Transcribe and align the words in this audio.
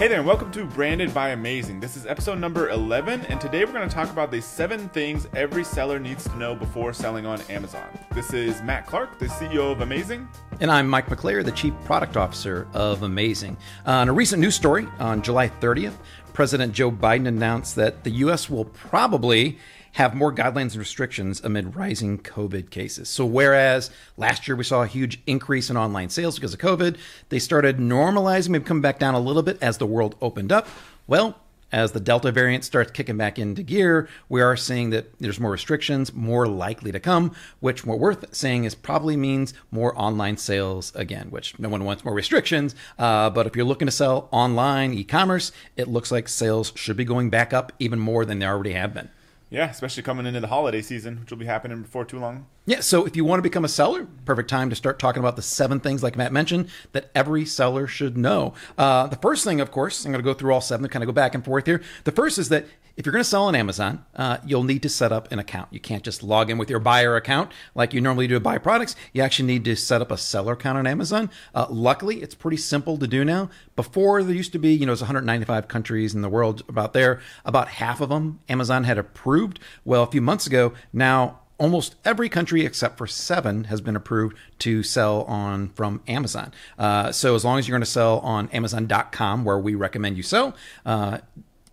Hey 0.00 0.08
there, 0.08 0.16
and 0.16 0.26
welcome 0.26 0.50
to 0.52 0.64
Branded 0.64 1.12
by 1.12 1.28
Amazing. 1.28 1.78
This 1.78 1.94
is 1.94 2.06
episode 2.06 2.38
number 2.38 2.70
11, 2.70 3.26
and 3.26 3.38
today 3.38 3.66
we're 3.66 3.72
going 3.74 3.86
to 3.86 3.94
talk 3.94 4.10
about 4.10 4.30
the 4.30 4.40
seven 4.40 4.88
things 4.88 5.28
every 5.36 5.62
seller 5.62 5.98
needs 5.98 6.24
to 6.24 6.34
know 6.38 6.54
before 6.54 6.94
selling 6.94 7.26
on 7.26 7.42
Amazon. 7.50 7.86
This 8.14 8.32
is 8.32 8.62
Matt 8.62 8.86
Clark, 8.86 9.18
the 9.18 9.26
CEO 9.26 9.70
of 9.70 9.82
Amazing. 9.82 10.26
And 10.60 10.70
I'm 10.70 10.88
Mike 10.88 11.08
McClary, 11.08 11.44
the 11.44 11.52
Chief 11.52 11.74
Product 11.84 12.16
Officer 12.16 12.66
of 12.72 13.02
Amazing. 13.02 13.58
Uh, 13.86 13.90
on 13.90 14.08
a 14.08 14.12
recent 14.14 14.40
news 14.40 14.54
story 14.54 14.88
on 14.98 15.20
July 15.20 15.50
30th, 15.50 15.98
President 16.32 16.72
Joe 16.72 16.90
Biden 16.90 17.28
announced 17.28 17.76
that 17.76 18.02
the 18.02 18.10
U.S. 18.10 18.48
will 18.48 18.64
probably 18.64 19.58
have 19.92 20.14
more 20.14 20.32
guidelines 20.32 20.72
and 20.72 20.76
restrictions 20.76 21.40
amid 21.42 21.74
rising 21.76 22.18
COVID 22.18 22.70
cases. 22.70 23.08
So, 23.08 23.24
whereas 23.26 23.90
last 24.16 24.46
year 24.46 24.56
we 24.56 24.64
saw 24.64 24.82
a 24.82 24.86
huge 24.86 25.20
increase 25.26 25.70
in 25.70 25.76
online 25.76 26.10
sales 26.10 26.36
because 26.36 26.54
of 26.54 26.60
COVID, 26.60 26.96
they 27.28 27.38
started 27.38 27.78
normalizing, 27.78 28.50
maybe 28.50 28.64
coming 28.64 28.82
back 28.82 28.98
down 28.98 29.14
a 29.14 29.20
little 29.20 29.42
bit 29.42 29.58
as 29.60 29.78
the 29.78 29.86
world 29.86 30.14
opened 30.20 30.52
up. 30.52 30.68
Well, 31.06 31.36
as 31.72 31.92
the 31.92 32.00
Delta 32.00 32.32
variant 32.32 32.64
starts 32.64 32.90
kicking 32.90 33.16
back 33.16 33.38
into 33.38 33.62
gear, 33.62 34.08
we 34.28 34.40
are 34.40 34.56
seeing 34.56 34.90
that 34.90 35.16
there's 35.18 35.38
more 35.38 35.52
restrictions, 35.52 36.12
more 36.12 36.46
likely 36.46 36.90
to 36.90 36.98
come, 36.98 37.34
which 37.60 37.84
what 37.84 38.00
we're 38.00 38.16
saying 38.32 38.64
is 38.64 38.74
probably 38.74 39.16
means 39.16 39.54
more 39.70 39.96
online 39.96 40.36
sales 40.36 40.92
again, 40.96 41.30
which 41.30 41.58
no 41.58 41.68
one 41.68 41.84
wants 41.84 42.04
more 42.04 42.14
restrictions. 42.14 42.74
Uh, 42.98 43.30
but 43.30 43.46
if 43.46 43.54
you're 43.54 43.64
looking 43.64 43.86
to 43.86 43.92
sell 43.92 44.28
online 44.32 44.92
e 44.92 45.04
commerce, 45.04 45.52
it 45.76 45.88
looks 45.88 46.10
like 46.10 46.28
sales 46.28 46.72
should 46.74 46.96
be 46.96 47.04
going 47.04 47.30
back 47.30 47.52
up 47.52 47.72
even 47.78 48.00
more 48.00 48.24
than 48.24 48.40
they 48.40 48.46
already 48.46 48.72
have 48.72 48.92
been. 48.92 49.08
Yeah, 49.50 49.68
especially 49.68 50.04
coming 50.04 50.26
into 50.26 50.38
the 50.38 50.46
holiday 50.46 50.80
season, 50.80 51.20
which 51.20 51.30
will 51.30 51.38
be 51.38 51.46
happening 51.46 51.82
before 51.82 52.04
too 52.04 52.20
long. 52.20 52.46
Yeah, 52.66 52.80
so 52.80 53.04
if 53.04 53.16
you 53.16 53.24
want 53.24 53.40
to 53.40 53.42
become 53.42 53.64
a 53.64 53.68
seller, 53.68 54.06
perfect 54.24 54.48
time 54.48 54.70
to 54.70 54.76
start 54.76 55.00
talking 55.00 55.18
about 55.18 55.34
the 55.34 55.42
seven 55.42 55.80
things, 55.80 56.04
like 56.04 56.16
Matt 56.16 56.32
mentioned, 56.32 56.68
that 56.92 57.10
every 57.16 57.44
seller 57.44 57.88
should 57.88 58.16
know. 58.16 58.54
Uh, 58.78 59.08
the 59.08 59.16
first 59.16 59.42
thing, 59.42 59.60
of 59.60 59.72
course, 59.72 60.04
I'm 60.04 60.12
going 60.12 60.22
to 60.22 60.24
go 60.24 60.34
through 60.34 60.54
all 60.54 60.60
seven 60.60 60.84
and 60.84 60.92
kind 60.92 61.02
of 61.02 61.08
go 61.08 61.12
back 61.12 61.34
and 61.34 61.44
forth 61.44 61.66
here. 61.66 61.82
The 62.04 62.12
first 62.12 62.38
is 62.38 62.48
that 62.50 62.66
if 62.96 63.06
you're 63.06 63.12
going 63.12 63.24
to 63.24 63.28
sell 63.28 63.44
on 63.44 63.54
Amazon, 63.54 64.04
uh, 64.14 64.38
you'll 64.44 64.62
need 64.62 64.82
to 64.82 64.88
set 64.90 65.10
up 65.10 65.32
an 65.32 65.38
account. 65.38 65.68
You 65.72 65.80
can't 65.80 66.02
just 66.02 66.22
log 66.22 66.50
in 66.50 66.58
with 66.58 66.68
your 66.68 66.80
buyer 66.80 67.16
account 67.16 67.50
like 67.74 67.94
you 67.94 68.00
normally 68.00 68.26
do 68.26 68.34
to 68.34 68.40
buy 68.40 68.58
products. 68.58 68.94
You 69.14 69.22
actually 69.22 69.46
need 69.46 69.64
to 69.64 69.74
set 69.74 70.02
up 70.02 70.10
a 70.10 70.18
seller 70.18 70.52
account 70.52 70.76
on 70.76 70.86
Amazon. 70.86 71.30
Uh, 71.54 71.66
luckily, 71.70 72.20
it's 72.20 72.34
pretty 72.34 72.58
simple 72.58 72.98
to 72.98 73.06
do 73.06 73.24
now. 73.24 73.48
Before 73.74 74.22
there 74.22 74.34
used 74.34 74.52
to 74.52 74.58
be, 74.58 74.74
you 74.74 74.84
know, 74.84 74.90
there's 74.90 75.00
195 75.00 75.66
countries 75.66 76.14
in 76.14 76.20
the 76.20 76.28
world 76.28 76.62
about 76.68 76.92
there. 76.92 77.20
About 77.46 77.68
half 77.68 78.02
of 78.02 78.10
them 78.10 78.40
Amazon 78.50 78.84
had 78.84 78.98
approved. 78.98 79.39
Well, 79.84 80.02
a 80.02 80.06
few 80.06 80.20
months 80.20 80.46
ago, 80.46 80.72
now 80.92 81.40
almost 81.58 81.94
every 82.04 82.28
country 82.28 82.64
except 82.64 82.96
for 82.96 83.06
seven 83.06 83.64
has 83.64 83.80
been 83.80 83.94
approved 83.94 84.36
to 84.60 84.82
sell 84.82 85.22
on 85.24 85.68
from 85.68 86.02
Amazon. 86.08 86.52
Uh, 86.78 87.12
so 87.12 87.34
as 87.34 87.44
long 87.44 87.58
as 87.58 87.68
you're 87.68 87.74
going 87.74 87.82
to 87.82 87.90
sell 87.90 88.18
on 88.20 88.48
Amazon.com, 88.48 89.44
where 89.44 89.58
we 89.58 89.74
recommend 89.74 90.16
you 90.16 90.22
sell, 90.22 90.56
uh, 90.86 91.18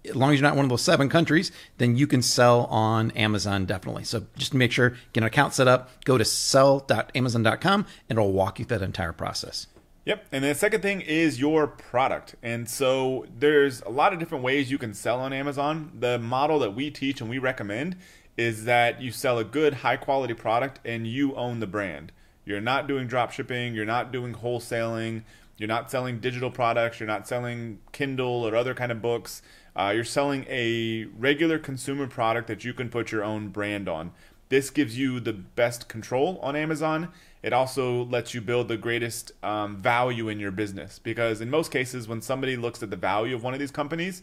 as 0.08 0.16
long 0.16 0.34
as 0.34 0.40
you're 0.40 0.48
not 0.48 0.56
one 0.56 0.66
of 0.66 0.70
those 0.70 0.82
seven 0.82 1.10
countries, 1.10 1.52
then 1.78 1.96
you 1.96 2.06
can 2.06 2.22
sell 2.22 2.66
on 2.66 3.12
Amazon 3.12 3.66
definitely. 3.66 4.04
So 4.04 4.26
just 4.38 4.54
make 4.54 4.72
sure 4.72 4.92
get 5.14 5.22
an 5.22 5.28
account 5.28 5.54
set 5.54 5.68
up, 5.68 5.90
go 6.04 6.18
to 6.18 6.26
sell.amazon.com, 6.26 7.86
and 8.10 8.20
it'll 8.20 8.34
walk 8.34 8.60
you 8.60 8.66
through 8.66 8.80
that 8.80 8.86
entire 8.86 9.14
process. 9.14 9.68
Yep. 10.08 10.28
And 10.32 10.46
the 10.46 10.56
second 10.56 10.80
thing 10.80 11.02
is 11.02 11.38
your 11.38 11.68
product. 11.68 12.36
And 12.42 12.70
so 12.70 13.26
there's 13.38 13.82
a 13.82 13.90
lot 13.90 14.14
of 14.14 14.20
different 14.20 14.42
ways 14.42 14.72
you 14.72 14.78
can 14.78 14.94
sell 14.94 15.20
on 15.20 15.34
Amazon. 15.34 15.92
The 16.00 16.18
model 16.18 16.60
that 16.60 16.74
we 16.74 16.90
teach 16.90 17.20
and 17.20 17.30
we 17.30 17.40
recommend 17.40 17.98
is 18.38 18.64
that 18.64 19.02
you 19.02 19.12
sell 19.12 19.38
a 19.38 19.44
good, 19.44 19.74
high 19.74 19.98
quality 19.98 20.34
product 20.34 20.80
and 20.86 21.06
you 21.06 21.36
own 21.36 21.60
the 21.60 21.68
brand. 21.68 22.14
You're 22.46 22.62
not 22.62 22.88
doing 22.88 23.08
drop 23.08 23.34
shipping, 23.34 23.76
you're 23.76 23.84
not 23.84 24.14
doing 24.14 24.34
wholesaling, 24.34 25.24
you're 25.58 25.68
not 25.68 25.92
selling 25.92 26.22
digital 26.22 26.52
products, 26.52 27.02
you're 27.02 27.08
not 27.08 27.28
selling 27.28 27.80
Kindle 27.92 28.48
or 28.48 28.56
other 28.56 28.74
kind 28.74 28.94
of 28.94 29.02
books. 29.02 29.42
Uh, 29.76 29.92
you're 29.94 30.06
selling 30.06 30.46
a 30.48 31.04
regular 31.18 31.60
consumer 31.60 32.08
product 32.08 32.48
that 32.48 32.64
you 32.64 32.74
can 32.74 32.88
put 32.88 33.12
your 33.12 33.26
own 33.26 33.50
brand 33.50 33.90
on. 33.90 34.14
This 34.48 34.70
gives 34.70 34.98
you 34.98 35.20
the 35.20 35.34
best 35.34 35.90
control 35.90 36.40
on 36.42 36.56
Amazon. 36.56 37.10
It 37.44 37.54
also 37.54 38.06
lets 38.06 38.34
you 38.34 38.42
build 38.42 38.68
the 38.68 38.78
greatest 38.78 39.32
um, 39.44 39.78
value 39.78 40.28
in 40.30 40.40
your 40.40 40.52
business. 40.52 41.00
Because 41.00 41.40
in 41.42 41.50
most 41.50 41.72
cases, 41.72 42.08
when 42.08 42.22
somebody 42.22 42.58
looks 42.58 42.82
at 42.82 42.90
the 42.90 42.96
value 42.98 43.36
of 43.36 43.44
one 43.44 43.54
of 43.54 43.60
these 43.60 43.72
companies, 43.72 44.22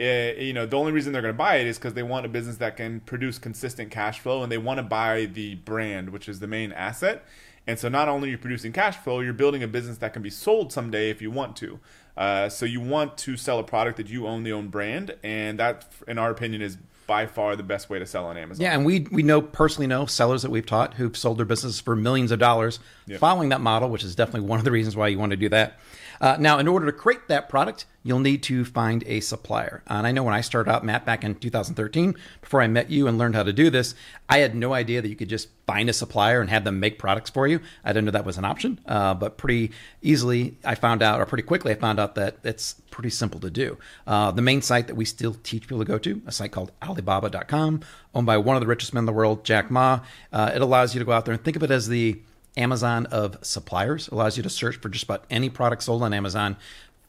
it, 0.00 0.38
you 0.38 0.54
know 0.54 0.64
the 0.64 0.78
only 0.78 0.92
reason 0.92 1.12
they're 1.12 1.20
going 1.22 1.34
to 1.34 1.38
buy 1.38 1.56
it 1.56 1.66
is 1.66 1.76
because 1.76 1.92
they 1.92 2.02
want 2.02 2.24
a 2.24 2.28
business 2.28 2.56
that 2.56 2.76
can 2.78 3.00
produce 3.00 3.38
consistent 3.38 3.90
cash 3.90 4.18
flow 4.18 4.42
and 4.42 4.50
they 4.50 4.58
want 4.58 4.78
to 4.78 4.82
buy 4.82 5.26
the 5.26 5.56
brand 5.56 6.08
which 6.08 6.26
is 6.28 6.40
the 6.40 6.46
main 6.46 6.72
asset. 6.72 7.24
And 7.66 7.78
so 7.78 7.90
not 7.90 8.08
only 8.08 8.28
are 8.28 8.32
you 8.32 8.38
producing 8.38 8.72
cash 8.72 8.96
flow 8.96 9.20
you're 9.20 9.34
building 9.34 9.62
a 9.62 9.68
business 9.68 9.98
that 9.98 10.14
can 10.14 10.22
be 10.22 10.30
sold 10.30 10.72
someday 10.72 11.10
if 11.10 11.20
you 11.20 11.30
want 11.30 11.54
to. 11.56 11.80
Uh, 12.16 12.48
so 12.48 12.64
you 12.64 12.80
want 12.80 13.18
to 13.18 13.36
sell 13.36 13.58
a 13.58 13.62
product 13.62 13.98
that 13.98 14.08
you 14.08 14.26
own 14.26 14.42
the 14.42 14.52
own 14.52 14.68
brand 14.68 15.14
and 15.22 15.58
that 15.58 15.86
in 16.08 16.18
our 16.18 16.30
opinion 16.30 16.62
is 16.62 16.78
by 17.10 17.26
far 17.26 17.56
the 17.56 17.64
best 17.64 17.90
way 17.90 17.98
to 17.98 18.06
sell 18.06 18.26
on 18.26 18.36
Amazon. 18.36 18.62
Yeah, 18.62 18.72
and 18.72 18.86
we 18.86 19.00
we 19.10 19.24
know 19.24 19.42
personally 19.42 19.88
know 19.88 20.06
sellers 20.06 20.42
that 20.42 20.50
we've 20.52 20.64
taught 20.64 20.94
who've 20.94 21.16
sold 21.16 21.38
their 21.38 21.44
business 21.44 21.80
for 21.80 21.96
millions 21.96 22.30
of 22.30 22.38
dollars 22.38 22.78
yep. 23.08 23.18
following 23.18 23.48
that 23.48 23.60
model, 23.60 23.90
which 23.90 24.04
is 24.04 24.14
definitely 24.14 24.48
one 24.48 24.60
of 24.60 24.64
the 24.64 24.70
reasons 24.70 24.94
why 24.94 25.08
you 25.08 25.18
want 25.18 25.30
to 25.30 25.36
do 25.36 25.48
that. 25.48 25.80
Uh, 26.20 26.36
now, 26.38 26.60
in 26.60 26.68
order 26.68 26.86
to 26.86 26.92
create 26.92 27.26
that 27.26 27.48
product, 27.48 27.84
you'll 28.02 28.18
need 28.18 28.42
to 28.44 28.64
find 28.64 29.04
a 29.06 29.20
supplier. 29.20 29.82
And 29.86 30.06
I 30.06 30.12
know 30.12 30.22
when 30.22 30.34
I 30.34 30.40
started 30.40 30.70
out, 30.70 30.84
Matt, 30.84 31.04
back 31.04 31.22
in 31.22 31.34
2013, 31.34 32.14
before 32.40 32.62
I 32.62 32.66
met 32.66 32.90
you 32.90 33.06
and 33.06 33.18
learned 33.18 33.34
how 33.34 33.42
to 33.42 33.52
do 33.52 33.68
this, 33.68 33.94
I 34.28 34.38
had 34.38 34.54
no 34.54 34.72
idea 34.72 35.02
that 35.02 35.08
you 35.08 35.16
could 35.16 35.28
just 35.28 35.48
find 35.66 35.90
a 35.90 35.92
supplier 35.92 36.40
and 36.40 36.48
have 36.48 36.64
them 36.64 36.80
make 36.80 36.98
products 36.98 37.30
for 37.30 37.46
you. 37.46 37.60
I 37.84 37.92
didn't 37.92 38.06
know 38.06 38.12
that 38.12 38.24
was 38.24 38.38
an 38.38 38.44
option. 38.44 38.80
Uh, 38.86 39.14
but 39.14 39.36
pretty 39.36 39.72
easily, 40.02 40.56
I 40.64 40.74
found 40.74 41.02
out, 41.02 41.20
or 41.20 41.26
pretty 41.26 41.42
quickly, 41.42 41.72
I 41.72 41.74
found 41.74 42.00
out 42.00 42.14
that 42.14 42.38
it's 42.42 42.74
pretty 42.90 43.10
simple 43.10 43.40
to 43.40 43.50
do. 43.50 43.78
Uh, 44.06 44.30
the 44.30 44.42
main 44.42 44.62
site 44.62 44.86
that 44.86 44.96
we 44.96 45.04
still 45.04 45.36
teach 45.42 45.62
people 45.62 45.78
to 45.78 45.84
go 45.84 45.98
to, 45.98 46.22
a 46.26 46.32
site 46.32 46.52
called 46.52 46.72
Alibaba.com, 46.82 47.80
owned 48.14 48.26
by 48.26 48.38
one 48.38 48.56
of 48.56 48.60
the 48.60 48.66
richest 48.66 48.94
men 48.94 49.02
in 49.02 49.06
the 49.06 49.12
world, 49.12 49.44
Jack 49.44 49.70
Ma. 49.70 50.00
Uh, 50.32 50.50
it 50.54 50.62
allows 50.62 50.94
you 50.94 50.98
to 51.00 51.04
go 51.04 51.12
out 51.12 51.26
there 51.26 51.34
and 51.34 51.44
think 51.44 51.56
of 51.56 51.62
it 51.62 51.70
as 51.70 51.88
the 51.88 52.20
Amazon 52.56 53.06
of 53.06 53.38
suppliers. 53.42 54.08
allows 54.08 54.36
you 54.36 54.42
to 54.42 54.50
search 54.50 54.76
for 54.76 54.88
just 54.88 55.04
about 55.04 55.24
any 55.30 55.48
product 55.48 55.82
sold 55.82 56.02
on 56.02 56.12
Amazon. 56.12 56.56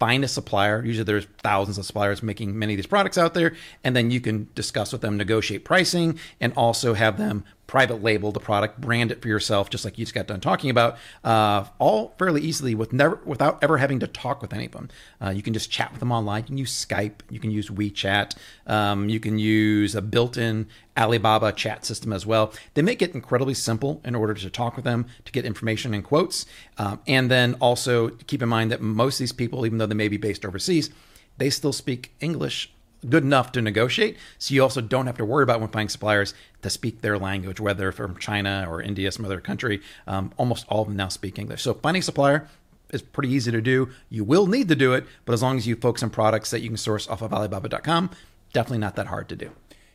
Find 0.01 0.23
a 0.23 0.27
supplier. 0.27 0.83
Usually, 0.83 1.03
there's 1.03 1.27
thousands 1.43 1.77
of 1.77 1.85
suppliers 1.85 2.23
making 2.23 2.57
many 2.57 2.73
of 2.73 2.77
these 2.77 2.87
products 2.87 3.19
out 3.19 3.35
there, 3.35 3.53
and 3.83 3.95
then 3.95 4.09
you 4.09 4.19
can 4.19 4.47
discuss 4.55 4.91
with 4.91 5.01
them, 5.01 5.15
negotiate 5.15 5.63
pricing, 5.63 6.17
and 6.39 6.53
also 6.57 6.95
have 6.95 7.19
them 7.19 7.43
private 7.71 8.03
label 8.03 8.33
the 8.33 8.39
product, 8.41 8.81
brand 8.81 9.13
it 9.13 9.21
for 9.21 9.29
yourself, 9.29 9.69
just 9.69 9.85
like 9.85 9.97
you 9.97 10.03
just 10.03 10.13
got 10.13 10.27
done 10.27 10.41
talking 10.41 10.69
about, 10.69 10.97
uh, 11.23 11.63
all 11.79 12.13
fairly 12.19 12.41
easily 12.41 12.75
with 12.75 12.91
never 12.91 13.17
without 13.23 13.57
ever 13.63 13.77
having 13.77 13.97
to 13.97 14.07
talk 14.07 14.41
with 14.41 14.51
any 14.51 14.65
of 14.65 14.73
them. 14.73 14.89
Uh, 15.21 15.29
you 15.29 15.41
can 15.41 15.53
just 15.53 15.71
chat 15.71 15.89
with 15.89 16.01
them 16.01 16.11
online. 16.11 16.41
You 16.41 16.47
can 16.47 16.57
use 16.57 16.85
Skype. 16.85 17.21
You 17.29 17.39
can 17.39 17.49
use 17.49 17.69
WeChat. 17.69 18.35
Um, 18.67 19.07
you 19.07 19.21
can 19.21 19.39
use 19.39 19.95
a 19.95 20.01
built-in 20.01 20.67
Alibaba 20.97 21.53
chat 21.53 21.85
system 21.85 22.11
as 22.11 22.25
well. 22.25 22.51
They 22.73 22.81
make 22.81 23.01
it 23.01 23.15
incredibly 23.15 23.53
simple 23.53 24.01
in 24.03 24.15
order 24.15 24.33
to 24.33 24.49
talk 24.49 24.75
with 24.75 24.83
them, 24.83 25.05
to 25.23 25.31
get 25.31 25.45
information 25.45 25.93
and 25.93 26.03
quotes, 26.03 26.45
um, 26.77 26.99
and 27.07 27.31
then 27.31 27.53
also 27.61 28.09
keep 28.09 28.41
in 28.41 28.49
mind 28.49 28.73
that 28.73 28.81
most 28.81 29.15
of 29.15 29.19
these 29.19 29.31
people, 29.31 29.65
even 29.65 29.77
though 29.77 29.85
they 29.85 29.95
may 29.95 30.09
be 30.09 30.17
based 30.17 30.43
overseas, 30.43 30.89
they 31.37 31.49
still 31.49 31.71
speak 31.71 32.13
English 32.19 32.73
good 33.07 33.23
enough 33.23 33.51
to 33.53 33.61
negotiate. 33.61 34.17
So 34.37 34.53
you 34.53 34.63
also 34.63 34.81
don't 34.81 35.07
have 35.07 35.17
to 35.17 35.25
worry 35.25 35.43
about 35.43 35.59
when 35.59 35.69
finding 35.69 35.89
suppliers 35.89 36.33
to 36.61 36.69
speak 36.69 37.01
their 37.01 37.17
language, 37.17 37.59
whether 37.59 37.91
from 37.91 38.17
China 38.17 38.65
or 38.69 38.81
India, 38.81 39.11
some 39.11 39.25
other 39.25 39.41
country. 39.41 39.81
Um, 40.07 40.31
almost 40.37 40.65
all 40.69 40.81
of 40.81 40.87
them 40.87 40.97
now 40.97 41.07
speak 41.09 41.39
English. 41.39 41.61
So 41.61 41.73
finding 41.73 42.01
a 42.01 42.03
supplier 42.03 42.47
is 42.91 43.01
pretty 43.01 43.29
easy 43.29 43.51
to 43.51 43.61
do. 43.61 43.89
You 44.09 44.23
will 44.23 44.47
need 44.47 44.67
to 44.67 44.75
do 44.75 44.93
it, 44.93 45.05
but 45.25 45.33
as 45.33 45.41
long 45.41 45.57
as 45.57 45.67
you 45.67 45.75
focus 45.75 46.03
on 46.03 46.09
products 46.09 46.51
that 46.51 46.61
you 46.61 46.69
can 46.69 46.77
source 46.77 47.07
off 47.07 47.21
of 47.21 47.33
Alibaba.com, 47.33 48.11
definitely 48.53 48.79
not 48.79 48.95
that 48.95 49.07
hard 49.07 49.29
to 49.29 49.35
do. 49.35 49.51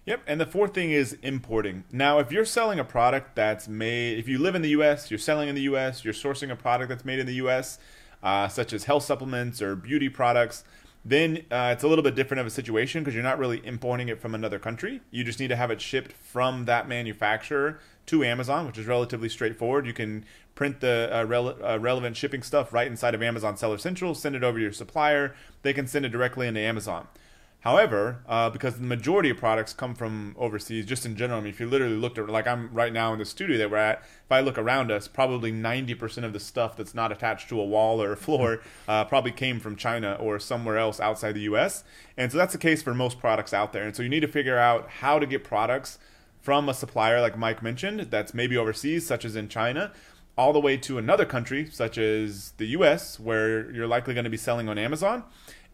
Yep, 0.07 0.23
and 0.29 0.41
the 0.41 0.47
fourth 0.47 0.73
thing 0.73 0.93
is 0.93 1.19
importing. 1.23 1.83
Now, 1.91 2.21
if 2.21 2.31
you're 2.31 2.45
selling 2.45 2.79
a 2.79 2.85
product 2.85 3.35
that's 3.35 3.67
made, 3.67 4.19
if 4.19 4.29
you 4.29 4.39
live 4.39 4.55
in 4.55 4.63
the 4.63 4.69
U.S., 4.71 5.11
you're 5.11 5.19
selling 5.19 5.49
in 5.49 5.57
the 5.57 5.63
U.S., 5.63 6.05
you're 6.05 6.15
sourcing 6.15 6.51
a 6.51 6.55
product 6.55 6.89
that's 6.89 7.05
made 7.05 7.19
in 7.19 7.27
the 7.27 7.35
U.S., 7.35 7.81
uh, 8.23 8.47
such 8.47 8.73
as 8.73 8.85
health 8.85 9.03
supplements 9.03 9.61
or 9.61 9.75
beauty 9.75 10.09
products, 10.09 10.63
then 11.09 11.45
uh, 11.53 11.71
it's 11.73 11.85
a 11.85 11.89
little 11.89 12.03
bit 12.03 12.17
different 12.17 12.41
of 12.41 12.49
a 12.49 12.51
situation 12.51 13.05
because 13.05 13.15
you're 13.15 13.23
not 13.23 13.39
really 13.39 13.65
importing 13.65 14.09
it 14.09 14.21
from 14.21 14.35
another 14.35 14.59
country. 14.59 15.01
You 15.13 15.23
just 15.23 15.39
need 15.39 15.49
to 15.49 15.57
have 15.57 15.71
it 15.71 15.81
shipped 15.81 16.13
from 16.13 16.65
that 16.65 16.89
manufacturer 16.89 17.79
to 18.07 18.25
Amazon, 18.25 18.67
which 18.67 18.77
is 18.77 18.87
relatively 18.87 19.29
straightforward. 19.29 19.87
You 19.87 19.93
can 19.93 20.25
print 20.57 20.81
the 20.81 21.09
uh, 21.13 21.25
rele- 21.25 21.63
uh, 21.63 21.79
relevant 21.79 22.17
shipping 22.17 22.43
stuff 22.43 22.73
right 22.73 22.89
inside 22.89 23.15
of 23.15 23.23
Amazon 23.23 23.57
Seller 23.57 23.79
Central, 23.79 24.17
send 24.17 24.35
it 24.35 24.43
over 24.43 24.59
to 24.59 24.63
your 24.63 24.73
supplier. 24.73 25.37
They 25.63 25.73
can 25.73 25.87
send 25.87 26.05
it 26.05 26.09
directly 26.09 26.49
into 26.49 26.61
Amazon. 26.61 27.07
However, 27.67 28.23
uh, 28.29 28.49
because 28.49 28.77
the 28.79 28.85
majority 28.85 29.29
of 29.29 29.39
products 29.39 29.73
come 29.73 29.97
from 29.97 30.37
overseas, 30.39 30.87
just 30.87 31.05
in 31.05 31.17
general, 31.17 31.41
I 31.41 31.43
mean, 31.43 31.53
if 31.53 31.59
you 31.59 31.67
literally 31.67 31.97
looked 31.97 32.17
at, 32.17 32.29
like 32.29 32.47
I'm 32.47 32.73
right 32.73 32.93
now 32.93 33.13
in 33.13 33.19
the 33.19 33.25
studio 33.25 33.59
that 33.59 33.73
we're 33.73 33.77
at, 33.79 34.03
if 34.03 34.31
I 34.31 34.39
look 34.39 34.57
around 34.57 34.93
us, 34.93 35.09
probably 35.09 35.51
90% 35.51 36.23
of 36.23 36.33
the 36.33 36.39
stuff 36.39 36.77
that's 36.77 36.95
not 36.95 37.11
attached 37.11 37.49
to 37.49 37.61
a 37.61 37.65
wall 37.65 38.01
or 38.01 38.13
a 38.13 38.17
floor 38.27 38.61
uh, 38.87 39.05
probably 39.07 39.33
came 39.33 39.59
from 39.59 39.75
China 39.75 40.17
or 40.21 40.39
somewhere 40.39 40.79
else 40.79 41.01
outside 41.01 41.33
the 41.33 41.41
US. 41.41 41.83
And 42.17 42.31
so 42.31 42.39
that's 42.39 42.53
the 42.53 42.59
case 42.59 42.85
for 42.85 42.95
most 42.95 43.19
products 43.19 43.53
out 43.53 43.73
there. 43.73 43.83
And 43.83 43.97
so 43.97 44.05
you 44.05 44.09
need 44.09 44.21
to 44.21 44.29
figure 44.29 44.59
out 44.59 44.89
how 44.89 45.19
to 45.19 45.27
get 45.27 45.43
products 45.43 45.99
from 46.41 46.69
a 46.69 46.75
supplier, 46.75 47.21
like 47.21 47.37
Mike 47.37 47.65
mentioned, 47.65 48.13
that's 48.13 48.33
maybe 48.33 48.57
overseas, 48.57 49.05
such 49.05 49.25
as 49.25 49.35
in 49.35 49.49
China, 49.49 49.91
all 50.39 50.53
the 50.53 50.61
way 50.61 50.77
to 50.77 50.99
another 50.99 51.25
country, 51.25 51.69
such 51.69 51.99
as 51.99 52.53
the 52.59 52.67
US, 52.67 53.19
where 53.19 53.69
you're 53.73 53.89
likely 53.89 54.15
going 54.15 54.23
to 54.23 54.31
be 54.31 54.37
selling 54.37 54.69
on 54.69 54.79
Amazon 54.79 55.25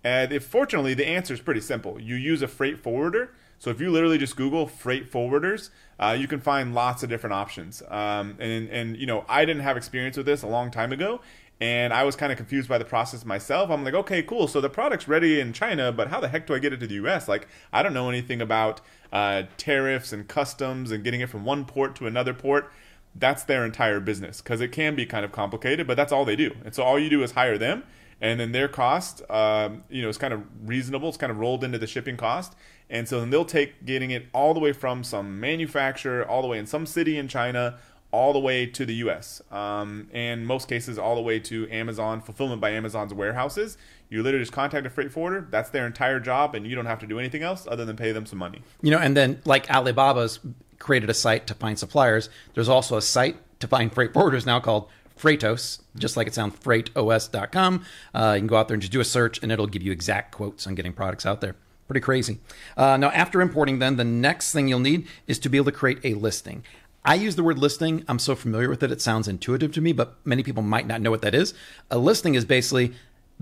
And 0.04 0.32
if, 0.32 0.44
fortunately, 0.44 0.94
the 0.94 1.06
answer 1.06 1.32
is 1.32 1.40
pretty 1.40 1.60
simple. 1.60 2.00
You 2.00 2.16
use 2.16 2.42
a 2.42 2.48
freight 2.48 2.82
forwarder. 2.82 3.32
So 3.58 3.70
if 3.70 3.80
you 3.80 3.92
literally 3.92 4.18
just 4.18 4.34
Google 4.36 4.66
freight 4.66 5.10
forwarders, 5.10 5.70
uh, 6.00 6.16
you 6.18 6.26
can 6.26 6.40
find 6.40 6.74
lots 6.74 7.04
of 7.04 7.08
different 7.08 7.34
options. 7.34 7.80
Um, 7.88 8.36
and 8.40 8.68
and 8.70 8.96
you 8.96 9.06
know, 9.06 9.24
I 9.28 9.44
didn't 9.44 9.62
have 9.62 9.76
experience 9.76 10.16
with 10.16 10.26
this 10.26 10.42
a 10.42 10.48
long 10.48 10.72
time 10.72 10.90
ago, 10.90 11.20
and 11.60 11.92
I 11.92 12.02
was 12.02 12.16
kind 12.16 12.32
of 12.32 12.38
confused 12.38 12.68
by 12.68 12.78
the 12.78 12.84
process 12.84 13.24
myself. 13.24 13.70
I'm 13.70 13.84
like, 13.84 13.94
okay, 13.94 14.20
cool. 14.20 14.48
So 14.48 14.60
the 14.60 14.68
product's 14.68 15.06
ready 15.06 15.38
in 15.38 15.52
China, 15.52 15.92
but 15.92 16.08
how 16.08 16.18
the 16.18 16.26
heck 16.26 16.48
do 16.48 16.56
I 16.56 16.58
get 16.58 16.72
it 16.72 16.80
to 16.80 16.88
the 16.88 16.94
U.S.? 16.94 17.28
Like, 17.28 17.46
I 17.72 17.84
don't 17.84 17.94
know 17.94 18.08
anything 18.08 18.42
about 18.42 18.80
uh, 19.12 19.44
tariffs 19.58 20.12
and 20.12 20.26
customs 20.26 20.90
and 20.90 21.04
getting 21.04 21.20
it 21.20 21.28
from 21.28 21.44
one 21.44 21.64
port 21.64 21.94
to 21.96 22.08
another 22.08 22.34
port. 22.34 22.72
That's 23.14 23.44
their 23.44 23.64
entire 23.64 24.00
business 24.00 24.40
because 24.40 24.60
it 24.60 24.72
can 24.72 24.96
be 24.96 25.06
kind 25.06 25.24
of 25.24 25.30
complicated, 25.30 25.86
but 25.86 25.96
that's 25.96 26.10
all 26.10 26.24
they 26.24 26.34
do. 26.34 26.56
And 26.64 26.74
so 26.74 26.82
all 26.82 26.98
you 26.98 27.08
do 27.08 27.22
is 27.22 27.30
hire 27.30 27.58
them 27.58 27.84
and 28.22 28.38
then 28.38 28.52
their 28.52 28.68
cost, 28.68 29.28
um, 29.28 29.82
you 29.90 30.00
know, 30.00 30.08
is 30.08 30.16
kind 30.16 30.32
of 30.32 30.42
reasonable. 30.64 31.08
It's 31.08 31.18
kind 31.18 31.32
of 31.32 31.38
rolled 31.38 31.64
into 31.64 31.76
the 31.76 31.88
shipping 31.88 32.16
cost, 32.16 32.54
and 32.88 33.08
so 33.08 33.18
then 33.20 33.30
they'll 33.30 33.44
take 33.44 33.84
getting 33.84 34.12
it 34.12 34.26
all 34.32 34.54
the 34.54 34.60
way 34.60 34.72
from 34.72 35.02
some 35.02 35.40
manufacturer, 35.40 36.26
all 36.26 36.40
the 36.40 36.48
way 36.48 36.58
in 36.58 36.66
some 36.66 36.86
city 36.86 37.18
in 37.18 37.26
China, 37.26 37.78
all 38.12 38.32
the 38.32 38.38
way 38.38 38.64
to 38.64 38.86
the 38.86 38.94
U.S. 38.96 39.42
Um, 39.50 40.08
and 40.12 40.46
most 40.46 40.68
cases, 40.68 40.98
all 40.98 41.16
the 41.16 41.20
way 41.20 41.40
to 41.40 41.68
Amazon 41.70 42.20
fulfillment 42.20 42.60
by 42.60 42.70
Amazon's 42.70 43.12
warehouses. 43.12 43.76
You 44.08 44.22
literally 44.22 44.42
just 44.42 44.52
contact 44.52 44.86
a 44.86 44.90
freight 44.90 45.10
forwarder. 45.10 45.48
That's 45.50 45.70
their 45.70 45.86
entire 45.86 46.20
job, 46.20 46.54
and 46.54 46.64
you 46.64 46.76
don't 46.76 46.86
have 46.86 47.00
to 47.00 47.06
do 47.06 47.18
anything 47.18 47.42
else 47.42 47.66
other 47.68 47.84
than 47.84 47.96
pay 47.96 48.12
them 48.12 48.24
some 48.24 48.38
money. 48.38 48.62
You 48.82 48.92
know, 48.92 48.98
and 48.98 49.16
then 49.16 49.42
like 49.44 49.66
Alibaba's 49.66 50.38
created 50.78 51.10
a 51.10 51.14
site 51.14 51.48
to 51.48 51.54
find 51.54 51.76
suppliers. 51.76 52.28
There's 52.54 52.68
also 52.68 52.96
a 52.96 53.02
site 53.02 53.36
to 53.58 53.66
find 53.66 53.92
freight 53.92 54.12
forwarders 54.12 54.46
now 54.46 54.60
called 54.60 54.88
Freightos, 55.22 55.80
just 55.96 56.16
like 56.16 56.26
it 56.26 56.34
sounds, 56.34 56.56
freightos.com. 56.56 57.84
Uh, 58.12 58.32
you 58.34 58.40
can 58.40 58.46
go 58.48 58.56
out 58.56 58.66
there 58.66 58.74
and 58.74 58.82
just 58.82 58.92
do 58.92 58.98
a 58.98 59.04
search, 59.04 59.40
and 59.40 59.52
it'll 59.52 59.68
give 59.68 59.82
you 59.82 59.92
exact 59.92 60.32
quotes 60.34 60.66
on 60.66 60.74
getting 60.74 60.92
products 60.92 61.24
out 61.24 61.40
there. 61.40 61.54
Pretty 61.86 62.00
crazy. 62.00 62.40
Uh, 62.76 62.96
now, 62.96 63.10
after 63.10 63.40
importing, 63.40 63.78
then 63.78 63.96
the 63.96 64.04
next 64.04 64.52
thing 64.52 64.66
you'll 64.66 64.80
need 64.80 65.06
is 65.28 65.38
to 65.38 65.48
be 65.48 65.58
able 65.58 65.66
to 65.66 65.72
create 65.72 66.00
a 66.02 66.14
listing. 66.14 66.64
I 67.04 67.14
use 67.14 67.36
the 67.36 67.44
word 67.44 67.58
listing. 67.58 68.04
I'm 68.08 68.18
so 68.18 68.34
familiar 68.34 68.68
with 68.68 68.82
it, 68.82 68.90
it 68.90 69.00
sounds 69.00 69.28
intuitive 69.28 69.72
to 69.72 69.80
me, 69.80 69.92
but 69.92 70.16
many 70.24 70.42
people 70.42 70.62
might 70.62 70.88
not 70.88 71.00
know 71.00 71.10
what 71.10 71.22
that 71.22 71.34
is. 71.34 71.54
A 71.88 71.98
listing 71.98 72.34
is 72.34 72.44
basically 72.44 72.92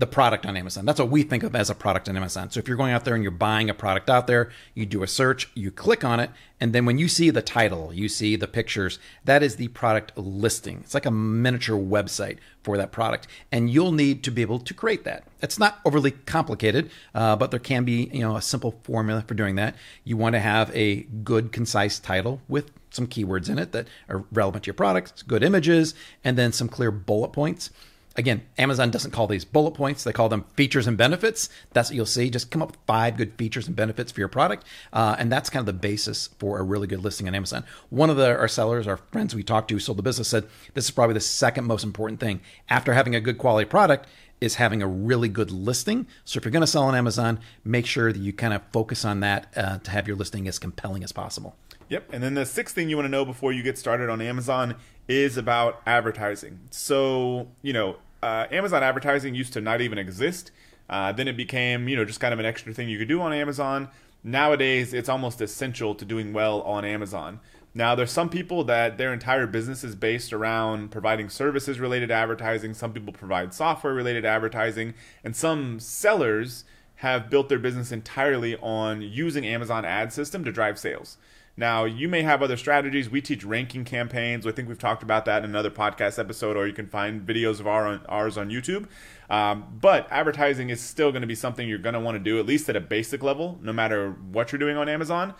the 0.01 0.07
product 0.07 0.47
on 0.47 0.57
Amazon. 0.57 0.83
That's 0.83 0.99
what 0.99 1.11
we 1.11 1.21
think 1.21 1.43
of 1.43 1.55
as 1.55 1.69
a 1.69 1.75
product 1.75 2.09
on 2.09 2.17
Amazon. 2.17 2.49
So 2.49 2.59
if 2.59 2.67
you're 2.67 2.75
going 2.75 2.91
out 2.91 3.05
there 3.05 3.13
and 3.13 3.21
you're 3.21 3.31
buying 3.31 3.69
a 3.69 3.73
product 3.75 4.09
out 4.09 4.25
there, 4.25 4.49
you 4.73 4.87
do 4.87 5.03
a 5.03 5.07
search, 5.07 5.47
you 5.53 5.69
click 5.69 6.03
on 6.03 6.19
it, 6.19 6.31
and 6.59 6.73
then 6.73 6.85
when 6.85 6.97
you 6.97 7.07
see 7.07 7.29
the 7.29 7.43
title, 7.43 7.93
you 7.93 8.09
see 8.09 8.35
the 8.35 8.47
pictures, 8.47 8.97
that 9.25 9.43
is 9.43 9.57
the 9.57 9.67
product 9.67 10.17
listing. 10.17 10.79
It's 10.79 10.95
like 10.95 11.05
a 11.05 11.11
miniature 11.11 11.77
website 11.77 12.39
for 12.63 12.77
that 12.77 12.91
product, 12.91 13.27
and 13.51 13.69
you'll 13.69 13.91
need 13.91 14.23
to 14.23 14.31
be 14.31 14.41
able 14.41 14.57
to 14.57 14.73
create 14.73 15.03
that. 15.03 15.23
It's 15.39 15.59
not 15.59 15.79
overly 15.85 16.09
complicated, 16.09 16.89
uh, 17.13 17.35
but 17.35 17.51
there 17.51 17.59
can 17.59 17.83
be 17.83 18.09
you 18.11 18.21
know 18.21 18.35
a 18.37 18.41
simple 18.41 18.79
formula 18.81 19.23
for 19.27 19.35
doing 19.35 19.53
that. 19.57 19.75
You 20.03 20.17
want 20.17 20.33
to 20.33 20.39
have 20.39 20.75
a 20.75 21.03
good, 21.23 21.51
concise 21.51 21.99
title 21.99 22.41
with 22.47 22.71
some 22.89 23.05
keywords 23.05 23.49
in 23.49 23.59
it 23.59 23.71
that 23.71 23.87
are 24.09 24.25
relevant 24.31 24.63
to 24.63 24.69
your 24.69 24.73
product, 24.73 25.27
good 25.27 25.43
images, 25.43 25.93
and 26.23 26.39
then 26.39 26.51
some 26.51 26.67
clear 26.67 26.89
bullet 26.89 27.33
points. 27.33 27.69
Again, 28.15 28.41
Amazon 28.57 28.91
doesn't 28.91 29.11
call 29.11 29.27
these 29.27 29.45
bullet 29.45 29.71
points; 29.71 30.03
they 30.03 30.11
call 30.11 30.29
them 30.29 30.45
features 30.55 30.87
and 30.87 30.97
benefits. 30.97 31.49
That's 31.71 31.89
what 31.89 31.95
you'll 31.95 32.05
see. 32.05 32.29
Just 32.29 32.51
come 32.51 32.61
up 32.61 32.71
with 32.71 32.79
five 32.85 33.17
good 33.17 33.33
features 33.37 33.67
and 33.67 33.75
benefits 33.75 34.11
for 34.11 34.19
your 34.19 34.27
product, 34.27 34.65
uh, 34.91 35.15
and 35.17 35.31
that's 35.31 35.49
kind 35.49 35.61
of 35.61 35.65
the 35.65 35.79
basis 35.79 36.29
for 36.39 36.59
a 36.59 36.63
really 36.63 36.87
good 36.87 37.03
listing 37.03 37.27
on 37.27 37.35
Amazon. 37.35 37.63
One 37.89 38.09
of 38.09 38.17
the, 38.17 38.27
our 38.27 38.47
sellers, 38.47 38.87
our 38.87 38.97
friends 38.97 39.33
we 39.33 39.43
talked 39.43 39.69
to, 39.69 39.75
who 39.75 39.79
sold 39.79 39.97
the 39.97 40.03
business, 40.03 40.27
said 40.27 40.47
this 40.73 40.85
is 40.85 40.91
probably 40.91 41.13
the 41.13 41.21
second 41.21 41.65
most 41.65 41.83
important 41.83 42.19
thing 42.19 42.41
after 42.69 42.93
having 42.93 43.15
a 43.15 43.21
good 43.21 43.37
quality 43.37 43.65
product 43.65 44.07
is 44.41 44.55
having 44.55 44.81
a 44.81 44.87
really 44.87 45.29
good 45.29 45.51
listing. 45.51 46.07
So 46.25 46.37
if 46.37 46.43
you're 46.43 46.51
going 46.51 46.61
to 46.61 46.67
sell 46.67 46.83
on 46.83 46.95
Amazon, 46.95 47.39
make 47.63 47.85
sure 47.85 48.11
that 48.11 48.19
you 48.19 48.33
kind 48.33 48.53
of 48.53 48.63
focus 48.73 49.05
on 49.05 49.19
that 49.21 49.53
uh, 49.55 49.77
to 49.77 49.91
have 49.91 50.07
your 50.07 50.17
listing 50.17 50.47
as 50.47 50.59
compelling 50.59 51.03
as 51.03 51.11
possible. 51.11 51.55
Yep. 51.89 52.09
And 52.11 52.23
then 52.23 52.33
the 52.33 52.45
sixth 52.45 52.73
thing 52.73 52.89
you 52.89 52.95
want 52.95 53.05
to 53.05 53.11
know 53.11 53.23
before 53.23 53.51
you 53.53 53.61
get 53.63 53.77
started 53.77 54.09
on 54.09 54.19
Amazon 54.19 54.75
is 55.07 55.37
about 55.37 55.81
advertising. 55.85 56.59
So, 56.71 57.49
you 57.61 57.73
know, 57.73 57.97
uh, 58.23 58.47
Amazon 58.51 58.81
advertising 58.81 59.35
used 59.35 59.53
to 59.53 59.61
not 59.61 59.81
even 59.81 59.97
exist. 59.97 60.51
Uh, 60.89 61.11
then 61.11 61.27
it 61.27 61.37
became, 61.37 61.87
you 61.87 61.95
know, 61.95 62.05
just 62.05 62.19
kind 62.19 62.33
of 62.33 62.39
an 62.39 62.45
extra 62.45 62.73
thing 62.73 62.89
you 62.89 62.97
could 62.97 63.07
do 63.07 63.21
on 63.21 63.33
Amazon. 63.33 63.89
Nowadays, 64.23 64.93
it's 64.93 65.09
almost 65.09 65.41
essential 65.41 65.95
to 65.95 66.05
doing 66.05 66.31
well 66.33 66.61
on 66.61 66.85
Amazon. 66.85 67.39
Now, 67.73 67.95
there's 67.95 68.11
some 68.11 68.29
people 68.29 68.63
that 68.65 68.97
their 68.97 69.13
entire 69.13 69.47
business 69.47 69.83
is 69.83 69.95
based 69.95 70.33
around 70.33 70.91
providing 70.91 71.29
services 71.29 71.79
related 71.79 72.11
advertising. 72.11 72.73
Some 72.73 72.91
people 72.91 73.13
provide 73.13 73.53
software 73.53 73.93
related 73.93 74.25
advertising. 74.25 74.93
And 75.23 75.35
some 75.35 75.79
sellers 75.79 76.65
have 76.95 77.29
built 77.29 77.49
their 77.49 77.59
business 77.59 77.91
entirely 77.91 78.57
on 78.57 79.01
using 79.01 79.45
Amazon 79.45 79.85
ad 79.85 80.11
system 80.13 80.43
to 80.43 80.51
drive 80.51 80.77
sales. 80.77 81.17
Now, 81.57 81.83
you 81.85 82.07
may 82.07 82.21
have 82.21 82.41
other 82.41 82.57
strategies. 82.57 83.09
We 83.09 83.21
teach 83.21 83.43
ranking 83.43 83.85
campaigns. 83.85 84.47
I 84.47 84.51
think 84.51 84.69
we've 84.69 84.79
talked 84.79 85.03
about 85.03 85.25
that 85.25 85.43
in 85.43 85.49
another 85.49 85.71
podcast 85.71 86.17
episode, 86.17 86.55
or 86.55 86.65
you 86.65 86.73
can 86.73 86.87
find 86.87 87.25
videos 87.25 87.59
of 87.59 87.67
our, 87.67 88.01
ours 88.07 88.37
on 88.37 88.49
YouTube. 88.49 88.87
Um, 89.31 89.77
but 89.79 90.07
advertising 90.11 90.69
is 90.69 90.81
still 90.81 91.11
going 91.11 91.21
to 91.21 91.27
be 91.27 91.35
something 91.35 91.65
you're 91.65 91.77
going 91.77 91.93
to 91.93 92.01
want 92.01 92.15
to 92.15 92.19
do, 92.19 92.37
at 92.37 92.45
least 92.45 92.67
at 92.67 92.75
a 92.75 92.81
basic 92.81 93.23
level, 93.23 93.57
no 93.61 93.71
matter 93.71 94.11
what 94.11 94.51
you're 94.51 94.59
doing 94.59 94.75
on 94.75 94.89
Amazon. 94.89 95.33